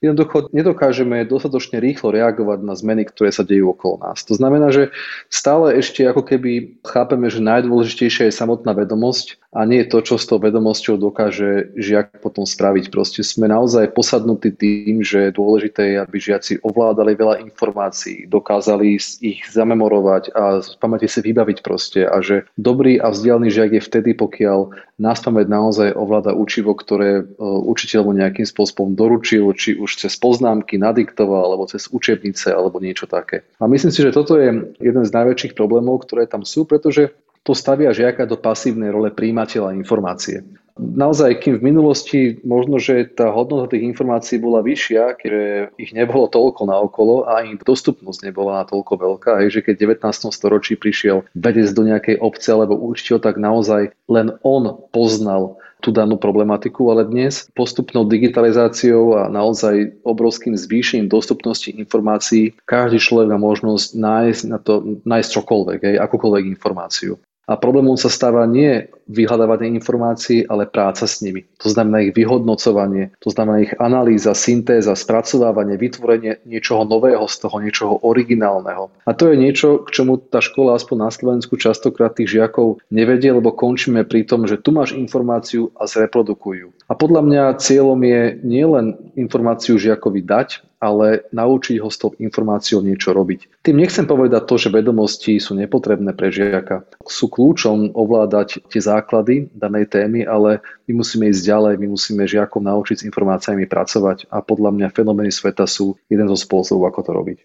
jednoducho 0.01 0.49
nedokážeme 0.49 1.23
dostatočne 1.29 1.77
rýchlo 1.77 2.09
reagovať 2.09 2.59
na 2.65 2.73
zmeny, 2.73 3.05
ktoré 3.05 3.29
sa 3.29 3.45
dejú 3.45 3.71
okolo 3.71 4.01
nás. 4.01 4.25
To 4.25 4.33
znamená, 4.33 4.73
že 4.73 4.89
stále 5.29 5.77
ešte 5.77 6.01
ako 6.03 6.25
keby 6.25 6.81
chápeme, 6.81 7.29
že 7.29 7.39
najdôležitejšia 7.39 8.27
je 8.27 8.33
samotná 8.33 8.73
vedomosť 8.73 9.37
a 9.53 9.67
nie 9.67 9.85
to, 9.85 10.01
čo 10.01 10.17
s 10.17 10.25
tou 10.25 10.41
vedomosťou 10.41 10.97
dokáže 10.97 11.75
žiak 11.77 12.23
potom 12.23 12.47
spraviť. 12.47 12.89
Proste 12.89 13.21
sme 13.21 13.51
naozaj 13.51 13.93
posadnutí 13.93 14.49
tým, 14.55 15.05
že 15.05 15.35
dôležité 15.35 15.95
je, 15.95 15.97
aby 16.01 16.17
žiaci 16.17 16.65
ovládali 16.65 17.13
veľa 17.13 17.35
informácií, 17.45 18.25
dokázali 18.25 18.97
ich 19.21 19.45
zamemorovať 19.51 20.33
a 20.33 20.65
z 20.65 20.75
pamäti 20.81 21.05
si 21.05 21.21
vybaviť 21.21 21.57
proste 21.61 22.09
a 22.09 22.17
že 22.23 22.49
dobrý 22.57 22.97
a 22.97 23.13
vzdialený 23.13 23.53
žiak 23.53 23.71
je 23.77 23.81
vtedy, 23.83 24.09
pokiaľ 24.17 24.73
nás 25.01 25.17
pamäť 25.17 25.49
naozaj 25.49 25.97
ovláda 25.97 26.37
učivo, 26.37 26.77
ktoré 26.77 27.25
e, 27.25 27.41
učiteľ 27.41 28.01
mu 28.05 28.13
nejakým 28.13 28.45
spôsobom 28.45 28.93
doručil, 28.93 29.49
či 29.57 29.73
už 29.73 29.97
cez 29.97 30.13
poznámky 30.21 30.77
nadiktoval, 30.77 31.41
alebo 31.49 31.65
cez 31.65 31.89
učebnice, 31.89 32.53
alebo 32.53 32.77
niečo 32.77 33.09
také. 33.09 33.41
A 33.57 33.65
myslím 33.65 33.89
si, 33.89 34.05
že 34.05 34.13
toto 34.13 34.37
je 34.37 34.77
jeden 34.77 35.03
z 35.03 35.11
najväčších 35.11 35.57
problémov, 35.57 36.05
ktoré 36.05 36.29
tam 36.29 36.45
sú, 36.45 36.69
pretože 36.69 37.09
to 37.41 37.57
stavia 37.57 37.89
žiaka 37.89 38.29
do 38.29 38.37
pasívnej 38.37 38.93
role 38.93 39.09
príjimateľa 39.09 39.73
informácie. 39.73 40.45
Naozaj, 40.81 41.45
kým 41.45 41.61
v 41.61 41.67
minulosti 41.69 42.19
možno, 42.41 42.81
že 42.81 43.05
tá 43.05 43.29
hodnota 43.29 43.77
tých 43.77 43.85
informácií 43.85 44.41
bola 44.41 44.65
vyššia, 44.65 45.13
keďže 45.13 45.77
ich 45.77 45.93
nebolo 45.93 46.25
toľko 46.25 46.65
na 46.65 46.81
okolo 46.81 47.29
a 47.29 47.45
ich 47.45 47.61
dostupnosť 47.61 48.25
nebola 48.25 48.65
toľko 48.65 48.93
veľká, 48.97 49.45
hej, 49.45 49.53
že 49.53 49.61
keď 49.61 49.73
v 49.77 50.01
19. 50.01 50.33
storočí 50.33 50.73
prišiel 50.73 51.21
vedec 51.37 51.69
do 51.77 51.85
nejakej 51.85 52.17
obce 52.17 52.49
alebo 52.49 52.81
učiteľ, 52.81 53.21
tak 53.21 53.37
naozaj 53.37 53.93
len 54.09 54.33
on 54.41 54.81
poznal 54.89 55.61
tú 55.85 55.89
danú 55.93 56.17
problematiku, 56.17 56.93
ale 56.93 57.09
dnes 57.09 57.49
postupnou 57.57 58.05
digitalizáciou 58.05 59.17
a 59.17 59.29
naozaj 59.29 60.01
obrovským 60.05 60.53
zvýšením 60.53 61.09
dostupnosti 61.09 61.73
informácií 61.73 62.53
každý 62.69 63.01
človek 63.01 63.33
má 63.33 63.37
možnosť 63.41 63.97
nájsť, 63.97 64.41
na 64.49 64.57
to, 64.61 65.01
nájsť 65.05 65.29
čokoľvek, 65.29 65.79
hej, 65.81 65.95
akúkoľvek 65.97 66.43
informáciu. 66.53 67.17
A 67.51 67.59
problémom 67.59 67.99
sa 67.99 68.07
stáva 68.07 68.47
nie 68.47 68.87
vyhľadávanie 69.11 69.75
informácií, 69.75 70.47
ale 70.47 70.71
práca 70.71 71.03
s 71.03 71.19
nimi. 71.19 71.43
To 71.59 71.67
znamená 71.67 72.07
ich 72.07 72.15
vyhodnocovanie, 72.15 73.11
to 73.19 73.27
znamená 73.27 73.67
ich 73.67 73.75
analýza, 73.75 74.31
syntéza, 74.31 74.95
spracovávanie, 74.95 75.75
vytvorenie 75.75 76.39
niečoho 76.47 76.87
nového 76.87 77.27
z 77.27 77.35
toho, 77.43 77.59
niečoho 77.59 77.99
originálneho. 78.07 78.87
A 79.03 79.11
to 79.11 79.27
je 79.27 79.35
niečo, 79.35 79.83
k 79.83 79.91
čomu 79.91 80.15
tá 80.15 80.39
škola 80.39 80.79
aspoň 80.79 80.97
na 81.03 81.11
Slovensku 81.11 81.59
častokrát 81.59 82.15
tých 82.15 82.39
žiakov 82.39 82.79
nevedie, 82.87 83.35
lebo 83.35 83.51
končíme 83.51 84.07
pri 84.07 84.23
tom, 84.23 84.47
že 84.47 84.55
tu 84.55 84.71
máš 84.71 84.95
informáciu 84.95 85.75
a 85.75 85.91
zreprodukujú. 85.91 86.71
A 86.87 86.95
podľa 86.95 87.21
mňa 87.27 87.43
cieľom 87.59 87.99
je 87.99 88.39
nielen 88.47 88.95
informáciu 89.19 89.75
žiakovi 89.75 90.23
dať, 90.23 90.70
ale 90.81 91.29
naučiť 91.29 91.77
ho 91.77 91.87
s 91.93 92.01
tou 92.01 92.17
informáciou 92.17 92.81
niečo 92.81 93.13
robiť. 93.13 93.61
Tým 93.61 93.77
nechcem 93.77 94.09
povedať 94.09 94.49
to, 94.49 94.57
že 94.57 94.73
vedomosti 94.73 95.37
sú 95.37 95.53
nepotrebné 95.53 96.17
pre 96.17 96.33
žiaka. 96.33 96.89
Sú 97.05 97.29
kľúčom 97.29 97.93
ovládať 97.93 98.65
tie 98.65 98.81
základy 98.81 99.53
danej 99.53 99.93
témy, 99.93 100.25
ale 100.25 100.65
my 100.89 101.05
musíme 101.05 101.29
ísť 101.29 101.45
ďalej, 101.45 101.73
my 101.77 101.87
musíme 101.93 102.25
žiakov 102.25 102.65
naučiť 102.65 103.05
s 103.05 103.07
informáciami 103.07 103.69
pracovať 103.69 104.25
a 104.33 104.41
podľa 104.41 104.73
mňa 104.73 104.87
fenomény 104.89 105.29
sveta 105.29 105.69
sú 105.69 105.95
jeden 106.09 106.25
zo 106.25 106.35
spôsobov, 106.35 106.89
ako 106.89 107.01
to 107.05 107.11
robiť. 107.13 107.39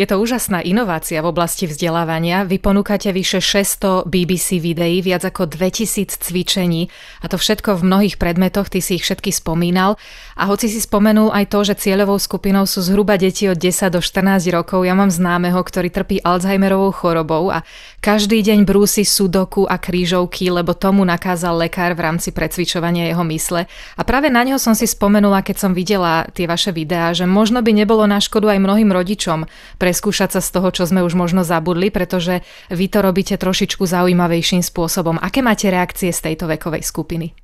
Je 0.00 0.08
to 0.08 0.16
úžasná 0.16 0.64
inovácia 0.64 1.20
v 1.20 1.28
oblasti 1.28 1.68
vzdelávania. 1.68 2.48
Vy 2.48 2.56
ponúkate 2.56 3.12
vyše 3.12 3.36
600 3.44 4.08
BBC 4.08 4.56
videí, 4.56 5.04
viac 5.04 5.28
ako 5.28 5.44
2000 5.44 6.16
cvičení 6.16 6.88
a 7.20 7.28
to 7.28 7.36
všetko 7.36 7.76
v 7.76 7.84
mnohých 7.84 8.16
predmetoch, 8.16 8.72
ty 8.72 8.80
si 8.80 8.96
ich 8.96 9.04
všetky 9.04 9.28
spomínal. 9.28 10.00
A 10.40 10.48
hoci 10.48 10.72
si 10.72 10.80
spomenul 10.80 11.28
aj 11.36 11.52
to, 11.52 11.68
že 11.68 11.76
cieľovou 11.84 12.16
skupinou 12.16 12.64
sú 12.64 12.80
zhruba 12.80 13.20
deti 13.20 13.44
od 13.44 13.60
10 13.60 13.92
do 13.92 14.00
14 14.00 14.48
rokov, 14.48 14.88
ja 14.88 14.96
mám 14.96 15.12
známeho, 15.12 15.60
ktorý 15.60 15.92
trpí 15.92 16.24
Alzheimerovou 16.24 16.96
chorobou 16.96 17.52
a 17.52 17.60
každý 18.00 18.40
deň 18.40 18.64
brúsi 18.64 19.04
sudoku 19.04 19.68
a 19.68 19.76
krížovky, 19.76 20.48
lebo 20.48 20.72
tomu 20.72 21.04
nakázal 21.04 21.60
lekár 21.60 21.92
v 21.92 22.08
rámci 22.08 22.32
precvičovania 22.32 23.04
jeho 23.04 23.20
mysle. 23.28 23.68
A 23.68 24.02
práve 24.08 24.32
na 24.32 24.48
neho 24.48 24.56
som 24.56 24.72
si 24.72 24.88
spomenula, 24.88 25.44
keď 25.44 25.56
som 25.60 25.76
videla 25.76 26.24
tie 26.32 26.48
vaše 26.48 26.72
videá, 26.72 27.12
že 27.12 27.28
možno 27.28 27.60
by 27.60 27.84
nebolo 27.84 28.08
na 28.08 28.16
škodu 28.16 28.48
aj 28.48 28.64
mnohým 28.64 28.88
rodičom 28.88 29.44
preskúšať 29.90 30.38
sa 30.38 30.40
z 30.40 30.54
toho, 30.54 30.70
čo 30.70 30.86
sme 30.86 31.02
už 31.02 31.18
možno 31.18 31.42
zabudli, 31.42 31.90
pretože 31.90 32.46
vy 32.70 32.86
to 32.86 33.02
robíte 33.02 33.34
trošičku 33.34 33.82
zaujímavejším 33.90 34.62
spôsobom. 34.62 35.18
Aké 35.18 35.42
máte 35.42 35.66
reakcie 35.66 36.14
z 36.14 36.30
tejto 36.30 36.46
vekovej 36.46 36.86
skupiny? 36.86 37.34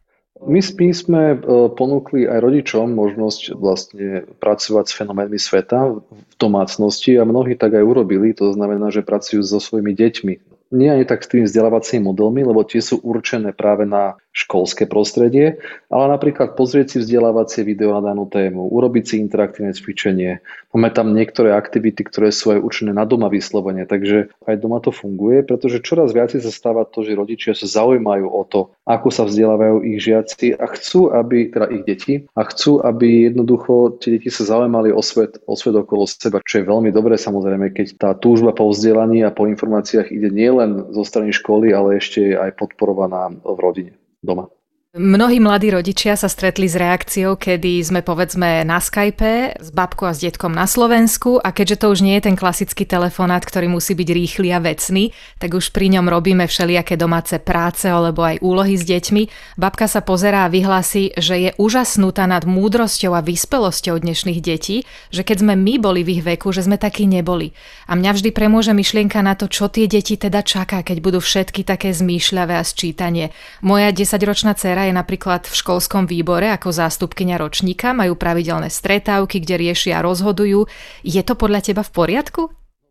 My, 0.46 0.62
sme 0.92 1.34
e, 1.34 1.36
ponúkli 1.74 2.28
aj 2.30 2.38
rodičom 2.38 2.92
možnosť 2.92 3.56
vlastne 3.58 4.30
pracovať 4.38 4.84
s 4.86 4.94
fenoménmi 4.94 5.40
sveta 5.42 5.96
v 5.98 6.34
domácnosti 6.38 7.18
a 7.18 7.26
mnohí 7.26 7.58
tak 7.58 7.74
aj 7.74 7.82
urobili. 7.82 8.30
To 8.38 8.54
znamená, 8.54 8.94
že 8.94 9.02
pracujú 9.02 9.42
so 9.42 9.58
svojimi 9.58 9.96
deťmi. 9.96 10.32
Nie 10.76 10.94
ani 10.94 11.08
tak 11.08 11.26
s 11.26 11.32
tými 11.32 11.50
vzdelávacími 11.50 12.04
modelmi, 12.04 12.46
lebo 12.46 12.62
tie 12.62 12.78
sú 12.78 13.02
určené 13.02 13.56
práve 13.56 13.88
na 13.88 14.20
školské 14.36 14.84
prostredie, 14.84 15.56
ale 15.88 16.04
napríklad 16.12 16.60
pozrieť 16.60 16.86
si 16.92 16.96
vzdelávacie 17.00 17.64
video 17.64 17.96
na 17.96 18.12
danú 18.12 18.28
tému, 18.28 18.68
urobiť 18.68 19.04
si 19.08 19.14
interaktívne 19.16 19.72
cvičenie. 19.72 20.44
Máme 20.76 20.92
tam 20.92 21.16
niektoré 21.16 21.56
aktivity, 21.56 22.04
ktoré 22.04 22.28
sú 22.28 22.52
aj 22.52 22.60
určené 22.60 22.92
na 22.92 23.08
doma 23.08 23.32
vyslovene, 23.32 23.88
takže 23.88 24.28
aj 24.44 24.60
doma 24.60 24.84
to 24.84 24.92
funguje, 24.92 25.40
pretože 25.40 25.80
čoraz 25.80 26.12
viac 26.12 26.36
sa 26.36 26.52
stáva 26.52 26.84
to, 26.84 27.00
že 27.00 27.16
rodičia 27.16 27.56
sa 27.56 27.64
zaujímajú 27.64 28.28
o 28.28 28.42
to, 28.44 28.76
ako 28.84 29.08
sa 29.08 29.24
vzdelávajú 29.24 29.88
ich 29.88 30.04
žiaci 30.04 30.52
a 30.52 30.68
chcú, 30.68 31.16
aby, 31.16 31.48
teda 31.48 31.66
ich 31.72 31.82
deti, 31.88 32.14
a 32.36 32.44
chcú, 32.44 32.84
aby 32.84 33.32
jednoducho 33.32 33.96
tie 34.04 34.20
deti 34.20 34.28
sa 34.28 34.44
zaujímali 34.44 34.92
o 34.92 35.00
svet, 35.00 35.40
o 35.48 35.56
svet 35.56 35.80
okolo 35.80 36.04
seba, 36.04 36.44
čo 36.44 36.60
je 36.60 36.68
veľmi 36.68 36.92
dobré 36.92 37.16
samozrejme, 37.16 37.72
keď 37.72 37.86
tá 37.96 38.10
túžba 38.12 38.52
po 38.52 38.68
vzdelaní 38.68 39.24
a 39.24 39.32
po 39.32 39.48
informáciách 39.48 40.12
ide 40.12 40.28
nielen 40.28 40.92
zo 40.92 41.08
strany 41.08 41.32
školy, 41.32 41.72
ale 41.72 41.96
ešte 41.96 42.36
aj 42.36 42.52
podporovaná 42.60 43.32
v 43.32 43.60
rodine 43.64 43.96
doma. 44.22 44.55
Mnohí 44.96 45.44
mladí 45.44 45.68
rodičia 45.68 46.16
sa 46.16 46.24
stretli 46.24 46.64
s 46.64 46.72
reakciou, 46.72 47.36
kedy 47.36 47.84
sme 47.84 48.00
povedzme 48.00 48.64
na 48.64 48.80
Skype 48.80 49.60
s 49.60 49.68
babkou 49.68 50.08
a 50.08 50.16
s 50.16 50.24
detkom 50.24 50.56
na 50.56 50.64
Slovensku 50.64 51.36
a 51.36 51.52
keďže 51.52 51.84
to 51.84 51.86
už 51.92 52.00
nie 52.00 52.16
je 52.16 52.32
ten 52.32 52.32
klasický 52.32 52.88
telefonát, 52.88 53.44
ktorý 53.44 53.68
musí 53.68 53.92
byť 53.92 54.08
rýchly 54.08 54.56
a 54.56 54.58
vecný, 54.64 55.12
tak 55.36 55.52
už 55.52 55.76
pri 55.76 55.92
ňom 55.92 56.08
robíme 56.08 56.48
všelijaké 56.48 56.96
domáce 56.96 57.36
práce 57.36 57.84
alebo 57.92 58.24
aj 58.24 58.40
úlohy 58.40 58.80
s 58.80 58.88
deťmi. 58.88 59.52
Babka 59.60 59.84
sa 59.84 60.00
pozerá 60.00 60.48
a 60.48 60.52
vyhlási, 60.52 61.12
že 61.20 61.44
je 61.44 61.50
úžasnutá 61.60 62.24
nad 62.24 62.48
múdrosťou 62.48 63.12
a 63.12 63.20
vyspelosťou 63.20 64.00
dnešných 64.00 64.40
detí, 64.40 64.88
že 65.12 65.28
keď 65.28 65.44
sme 65.44 65.60
my 65.60 65.76
boli 65.76 66.08
v 66.08 66.16
ich 66.16 66.22
veku, 66.24 66.56
že 66.56 66.64
sme 66.64 66.80
takí 66.80 67.04
neboli. 67.04 67.52
A 67.84 68.00
mňa 68.00 68.16
vždy 68.16 68.32
premôže 68.32 68.72
myšlienka 68.72 69.20
na 69.20 69.36
to, 69.36 69.44
čo 69.44 69.68
tie 69.68 69.84
deti 69.84 70.16
teda 70.16 70.40
čaká, 70.40 70.80
keď 70.80 71.04
budú 71.04 71.20
všetky 71.20 71.68
také 71.68 71.92
zmýšľavé 71.92 72.56
a 72.56 72.64
sčítanie. 72.64 73.28
Moja 73.60 73.92
10-ročná 73.92 74.56
dcéra 74.56 74.85
je 74.86 74.94
napríklad 74.94 75.44
v 75.44 75.54
školskom 75.54 76.06
výbore 76.06 76.48
ako 76.54 76.70
zástupkynia 76.70 77.36
ročníka, 77.36 77.90
majú 77.90 78.14
pravidelné 78.14 78.70
stretávky, 78.70 79.42
kde 79.42 79.58
riešia 79.58 80.00
a 80.00 80.04
rozhodujú. 80.06 80.70
Je 81.02 81.22
to 81.26 81.34
podľa 81.34 81.66
teba 81.66 81.82
v 81.82 81.92
poriadku? 81.92 82.42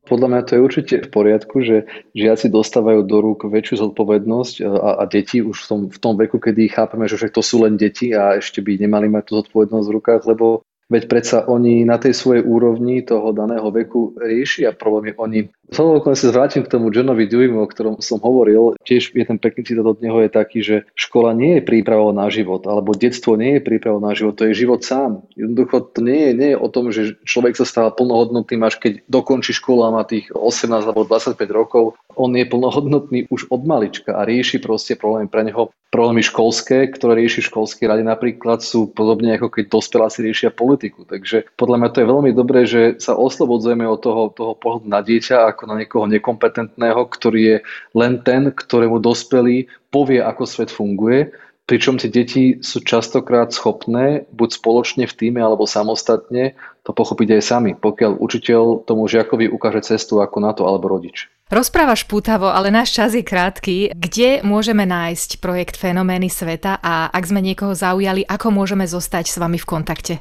Podľa 0.05 0.27
mňa 0.29 0.41
to 0.45 0.51
je 0.53 0.61
určite 0.61 0.95
v 1.01 1.09
poriadku, 1.09 1.55
že 1.65 1.89
žiaci 2.13 2.53
dostávajú 2.53 3.09
do 3.09 3.17
rúk 3.25 3.49
väčšiu 3.49 3.89
zodpovednosť 3.89 4.55
a, 4.61 5.01
a 5.01 5.03
deti 5.09 5.41
už 5.41 5.65
v 5.65 5.67
tom, 5.67 5.79
v 5.89 5.97
tom 5.97 6.13
veku, 6.13 6.37
kedy 6.37 6.69
chápeme, 6.69 7.09
že 7.09 7.33
to 7.33 7.41
sú 7.41 7.65
len 7.65 7.73
deti 7.73 8.13
a 8.13 8.37
ešte 8.37 8.61
by 8.61 8.77
nemali 8.77 9.09
mať 9.09 9.23
tú 9.25 9.31
zodpovednosť 9.41 9.87
v 9.89 9.95
rukách, 9.97 10.23
lebo 10.29 10.61
Veď 10.85 11.09
predsa 11.09 11.49
oni 11.49 11.81
na 11.81 11.97
tej 11.97 12.13
svojej 12.13 12.45
úrovni 12.45 13.01
toho 13.01 13.33
daného 13.33 13.73
veku 13.73 14.13
riešia 14.21 14.77
problémy. 14.77 15.17
Oni 15.17 15.49
Zhodou 15.73 15.97
sa 16.13 16.29
vrátim 16.29 16.61
k 16.61 16.69
tomu 16.69 16.93
Johnovi 16.93 17.25
Deweymu, 17.25 17.65
o 17.65 17.65
ktorom 17.65 17.97
som 17.97 18.21
hovoril. 18.21 18.77
Tiež 18.85 19.17
je 19.17 19.25
ten 19.25 19.41
pekný 19.41 19.65
citát 19.65 19.87
od 19.87 19.97
neho 19.97 20.21
je 20.21 20.29
taký, 20.29 20.59
že 20.61 20.85
škola 20.93 21.33
nie 21.33 21.57
je 21.57 21.65
prípravou 21.65 22.13
na 22.13 22.29
život, 22.29 22.61
alebo 22.69 22.93
detstvo 22.93 23.33
nie 23.33 23.57
je 23.57 23.65
prípravou 23.65 23.97
na 23.97 24.13
život, 24.13 24.37
to 24.37 24.45
je 24.45 24.61
život 24.61 24.85
sám. 24.85 25.25
Jednoducho 25.33 25.89
to 25.89 26.05
nie 26.05 26.29
je, 26.29 26.31
nie 26.37 26.49
je 26.53 26.57
o 26.61 26.67
tom, 26.69 26.93
že 26.93 27.17
človek 27.25 27.57
sa 27.57 27.65
stáva 27.65 27.89
plnohodnotným 27.89 28.61
až 28.61 28.77
keď 28.77 29.09
dokončí 29.09 29.57
škola 29.57 29.89
a 29.89 29.95
má 30.01 30.03
tých 30.05 30.29
18 30.29 30.85
alebo 30.85 31.01
25 31.01 31.33
rokov. 31.49 31.97
On 32.13 32.29
je 32.29 32.45
plnohodnotný 32.45 33.25
už 33.33 33.49
od 33.49 33.65
malička 33.65 34.13
a 34.13 34.21
rieši 34.21 34.61
proste 34.61 34.93
problémy 34.93 35.27
pre 35.27 35.49
neho. 35.49 35.73
Problémy 35.89 36.27
školské, 36.27 36.91
ktoré 36.91 37.23
rieši 37.23 37.47
školské 37.47 37.87
rady 37.87 38.03
napríklad 38.03 38.59
sú 38.59 38.91
podobne 38.91 39.39
ako 39.39 39.47
keď 39.47 39.63
dospeláci 39.71 40.27
riešia 40.27 40.51
politiku. 40.51 41.07
Takže 41.07 41.47
podľa 41.55 41.77
mňa 41.79 41.89
to 41.91 42.01
je 42.03 42.11
veľmi 42.11 42.31
dobré, 42.35 42.67
že 42.67 42.99
sa 42.99 43.15
oslobodzujeme 43.15 43.87
od 43.87 43.99
toho, 44.03 44.21
toho 44.35 44.53
pohľadu 44.59 44.91
na 44.91 44.99
dieťa 44.99 45.54
ako 45.55 45.71
na 45.71 45.79
niekoho 45.79 46.03
nekompetentného, 46.11 47.01
ktorý 47.07 47.41
je 47.41 47.57
len 47.95 48.19
ten, 48.27 48.51
ktorému 48.51 48.99
dospelý 48.99 49.71
povie, 49.87 50.19
ako 50.19 50.43
svet 50.43 50.67
funguje, 50.67 51.31
pričom 51.65 51.97
tie 51.97 52.11
deti 52.11 52.61
sú 52.61 52.83
častokrát 52.83 53.49
schopné, 53.49 54.29
buď 54.35 54.59
spoločne 54.61 55.03
v 55.09 55.17
týme 55.17 55.41
alebo 55.41 55.65
samostatne, 55.65 56.53
to 56.85 56.93
pochopiť 56.93 57.39
aj 57.39 57.41
sami, 57.41 57.71
pokiaľ 57.73 58.21
učiteľ 58.21 58.85
tomu 58.85 59.09
žiakovi 59.09 59.49
ukáže 59.49 59.95
cestu 59.95 60.21
ako 60.21 60.37
na 60.37 60.53
to 60.53 60.69
alebo 60.69 60.91
rodič. 60.91 61.25
Rozprávaš 61.49 62.05
pútavo, 62.09 62.49
ale 62.49 62.73
náš 62.73 62.93
čas 62.93 63.13
je 63.13 63.25
krátky. 63.25 63.93
Kde 63.93 64.41
môžeme 64.45 64.85
nájsť 64.85 65.41
projekt 65.41 65.77
Fenomény 65.77 66.29
sveta 66.29 66.81
a 66.81 67.09
ak 67.09 67.23
sme 67.25 67.41
niekoho 67.41 67.73
zaujali, 67.73 68.25
ako 68.25 68.49
môžeme 68.49 68.85
zostať 68.85 69.29
s 69.29 69.37
vami 69.37 69.57
v 69.61 69.69
kontakte? 69.69 70.13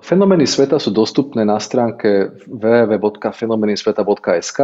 Fenomény 0.00 0.48
sveta 0.48 0.80
sú 0.80 0.96
dostupné 0.96 1.44
na 1.44 1.60
stránke 1.60 2.32
www.fenomenysveta.sk, 2.48 4.58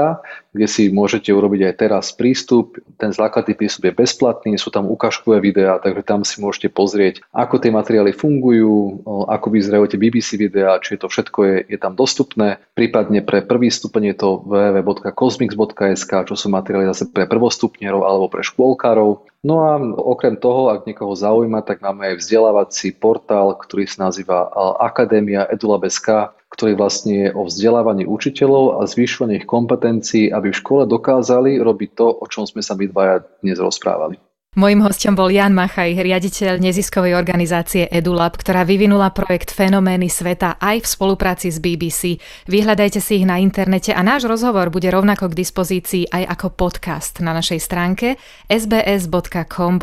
kde 0.51 0.67
si 0.67 0.89
môžete 0.89 1.29
urobiť 1.29 1.71
aj 1.71 1.75
teraz 1.77 2.09
prístup. 2.17 2.81
Ten 2.97 3.13
základný 3.13 3.53
prístup 3.53 3.85
je 3.87 3.95
bezplatný, 3.95 4.57
sú 4.57 4.73
tam 4.73 4.89
ukážkové 4.89 5.45
videá, 5.45 5.77
takže 5.77 6.03
tam 6.03 6.25
si 6.25 6.41
môžete 6.41 6.73
pozrieť, 6.73 7.21
ako 7.37 7.61
tie 7.61 7.69
materiály 7.69 8.17
fungujú, 8.17 9.05
ako 9.29 9.47
vyzerajú 9.53 9.93
tie 9.93 10.01
BBC 10.01 10.41
videá, 10.41 10.81
či 10.81 10.97
to 10.97 11.07
všetko 11.07 11.39
je, 11.45 11.69
je 11.69 11.79
tam 11.79 11.93
dostupné. 11.93 12.57
Prípadne 12.73 13.21
pre 13.21 13.45
prvý 13.45 13.69
stupeň 13.69 14.17
je 14.17 14.19
to 14.25 14.41
www.cosmix.sk, 14.49 16.13
čo 16.27 16.35
sú 16.35 16.49
materiály 16.49 16.89
zase 16.91 17.13
pre 17.13 17.29
prvostupnerov 17.29 18.09
alebo 18.09 18.33
pre 18.33 18.41
škôlkarov. 18.41 19.29
No 19.47 19.63
a 19.63 19.79
okrem 19.95 20.35
toho, 20.35 20.75
ak 20.75 20.91
niekoho 20.91 21.15
zaujíma, 21.15 21.63
tak 21.63 21.79
máme 21.79 22.11
aj 22.11 22.19
vzdelávací 22.19 22.99
portál, 22.99 23.55
ktorý 23.55 23.87
sa 23.87 24.11
nazýva 24.11 24.51
Akadémia 24.83 25.47
Edulab.sk, 25.47 26.35
ktorý 26.51 26.75
vlastne 26.75 27.15
je 27.15 27.29
o 27.31 27.47
vzdelávaní 27.47 28.11
učiteľov 28.11 28.83
a 28.83 28.91
zvyšovaní 28.91 29.39
ich 29.39 29.47
kompetencií, 29.47 30.35
aby 30.35 30.51
v 30.51 30.59
škole 30.59 30.83
dokázali 30.91 31.63
robiť 31.63 31.91
to, 31.95 32.07
o 32.11 32.27
čom 32.27 32.43
sme 32.43 32.59
sa 32.59 32.75
my 32.75 32.91
dvaja 32.91 33.23
dnes 33.39 33.63
rozprávali. 33.63 34.19
Mojím 34.57 34.89
hostom 34.89 35.13
bol 35.13 35.29
Jan 35.29 35.53
Machaj, 35.53 36.01
riaditeľ 36.01 36.57
neziskovej 36.65 37.13
organizácie 37.13 37.93
EduLab, 37.93 38.41
ktorá 38.41 38.65
vyvinula 38.65 39.13
projekt 39.13 39.53
Fenomény 39.53 40.09
sveta 40.09 40.57
aj 40.57 40.81
v 40.81 40.87
spolupráci 40.89 41.53
s 41.53 41.61
BBC. 41.61 42.17
Vyhľadajte 42.49 42.97
si 42.97 43.21
ich 43.21 43.29
na 43.29 43.37
internete 43.37 43.93
a 43.93 44.01
náš 44.01 44.25
rozhovor 44.25 44.73
bude 44.73 44.89
rovnako 44.89 45.29
k 45.29 45.45
dispozícii 45.45 46.09
aj 46.09 46.41
ako 46.41 46.57
podcast 46.57 47.21
na 47.21 47.37
našej 47.37 47.61
stránke 47.61 48.17
sbs.com.au 48.49 49.77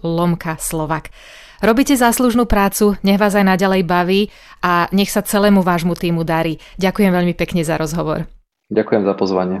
lomka 0.00 0.56
Slovak. 0.56 1.12
Robíte 1.60 1.92
záslužnú 1.92 2.48
prácu, 2.48 2.96
nech 3.04 3.20
vás 3.20 3.36
aj 3.36 3.52
naďalej 3.52 3.84
baví 3.84 4.32
a 4.64 4.88
nech 4.96 5.12
sa 5.12 5.20
celému 5.20 5.60
vášmu 5.60 5.92
týmu 5.92 6.24
darí. 6.24 6.56
Ďakujem 6.80 7.12
veľmi 7.12 7.36
pekne 7.36 7.60
za 7.60 7.76
rozhovor. 7.76 8.24
Ďakujem 8.72 9.04
za 9.04 9.12
pozvanie. 9.12 9.60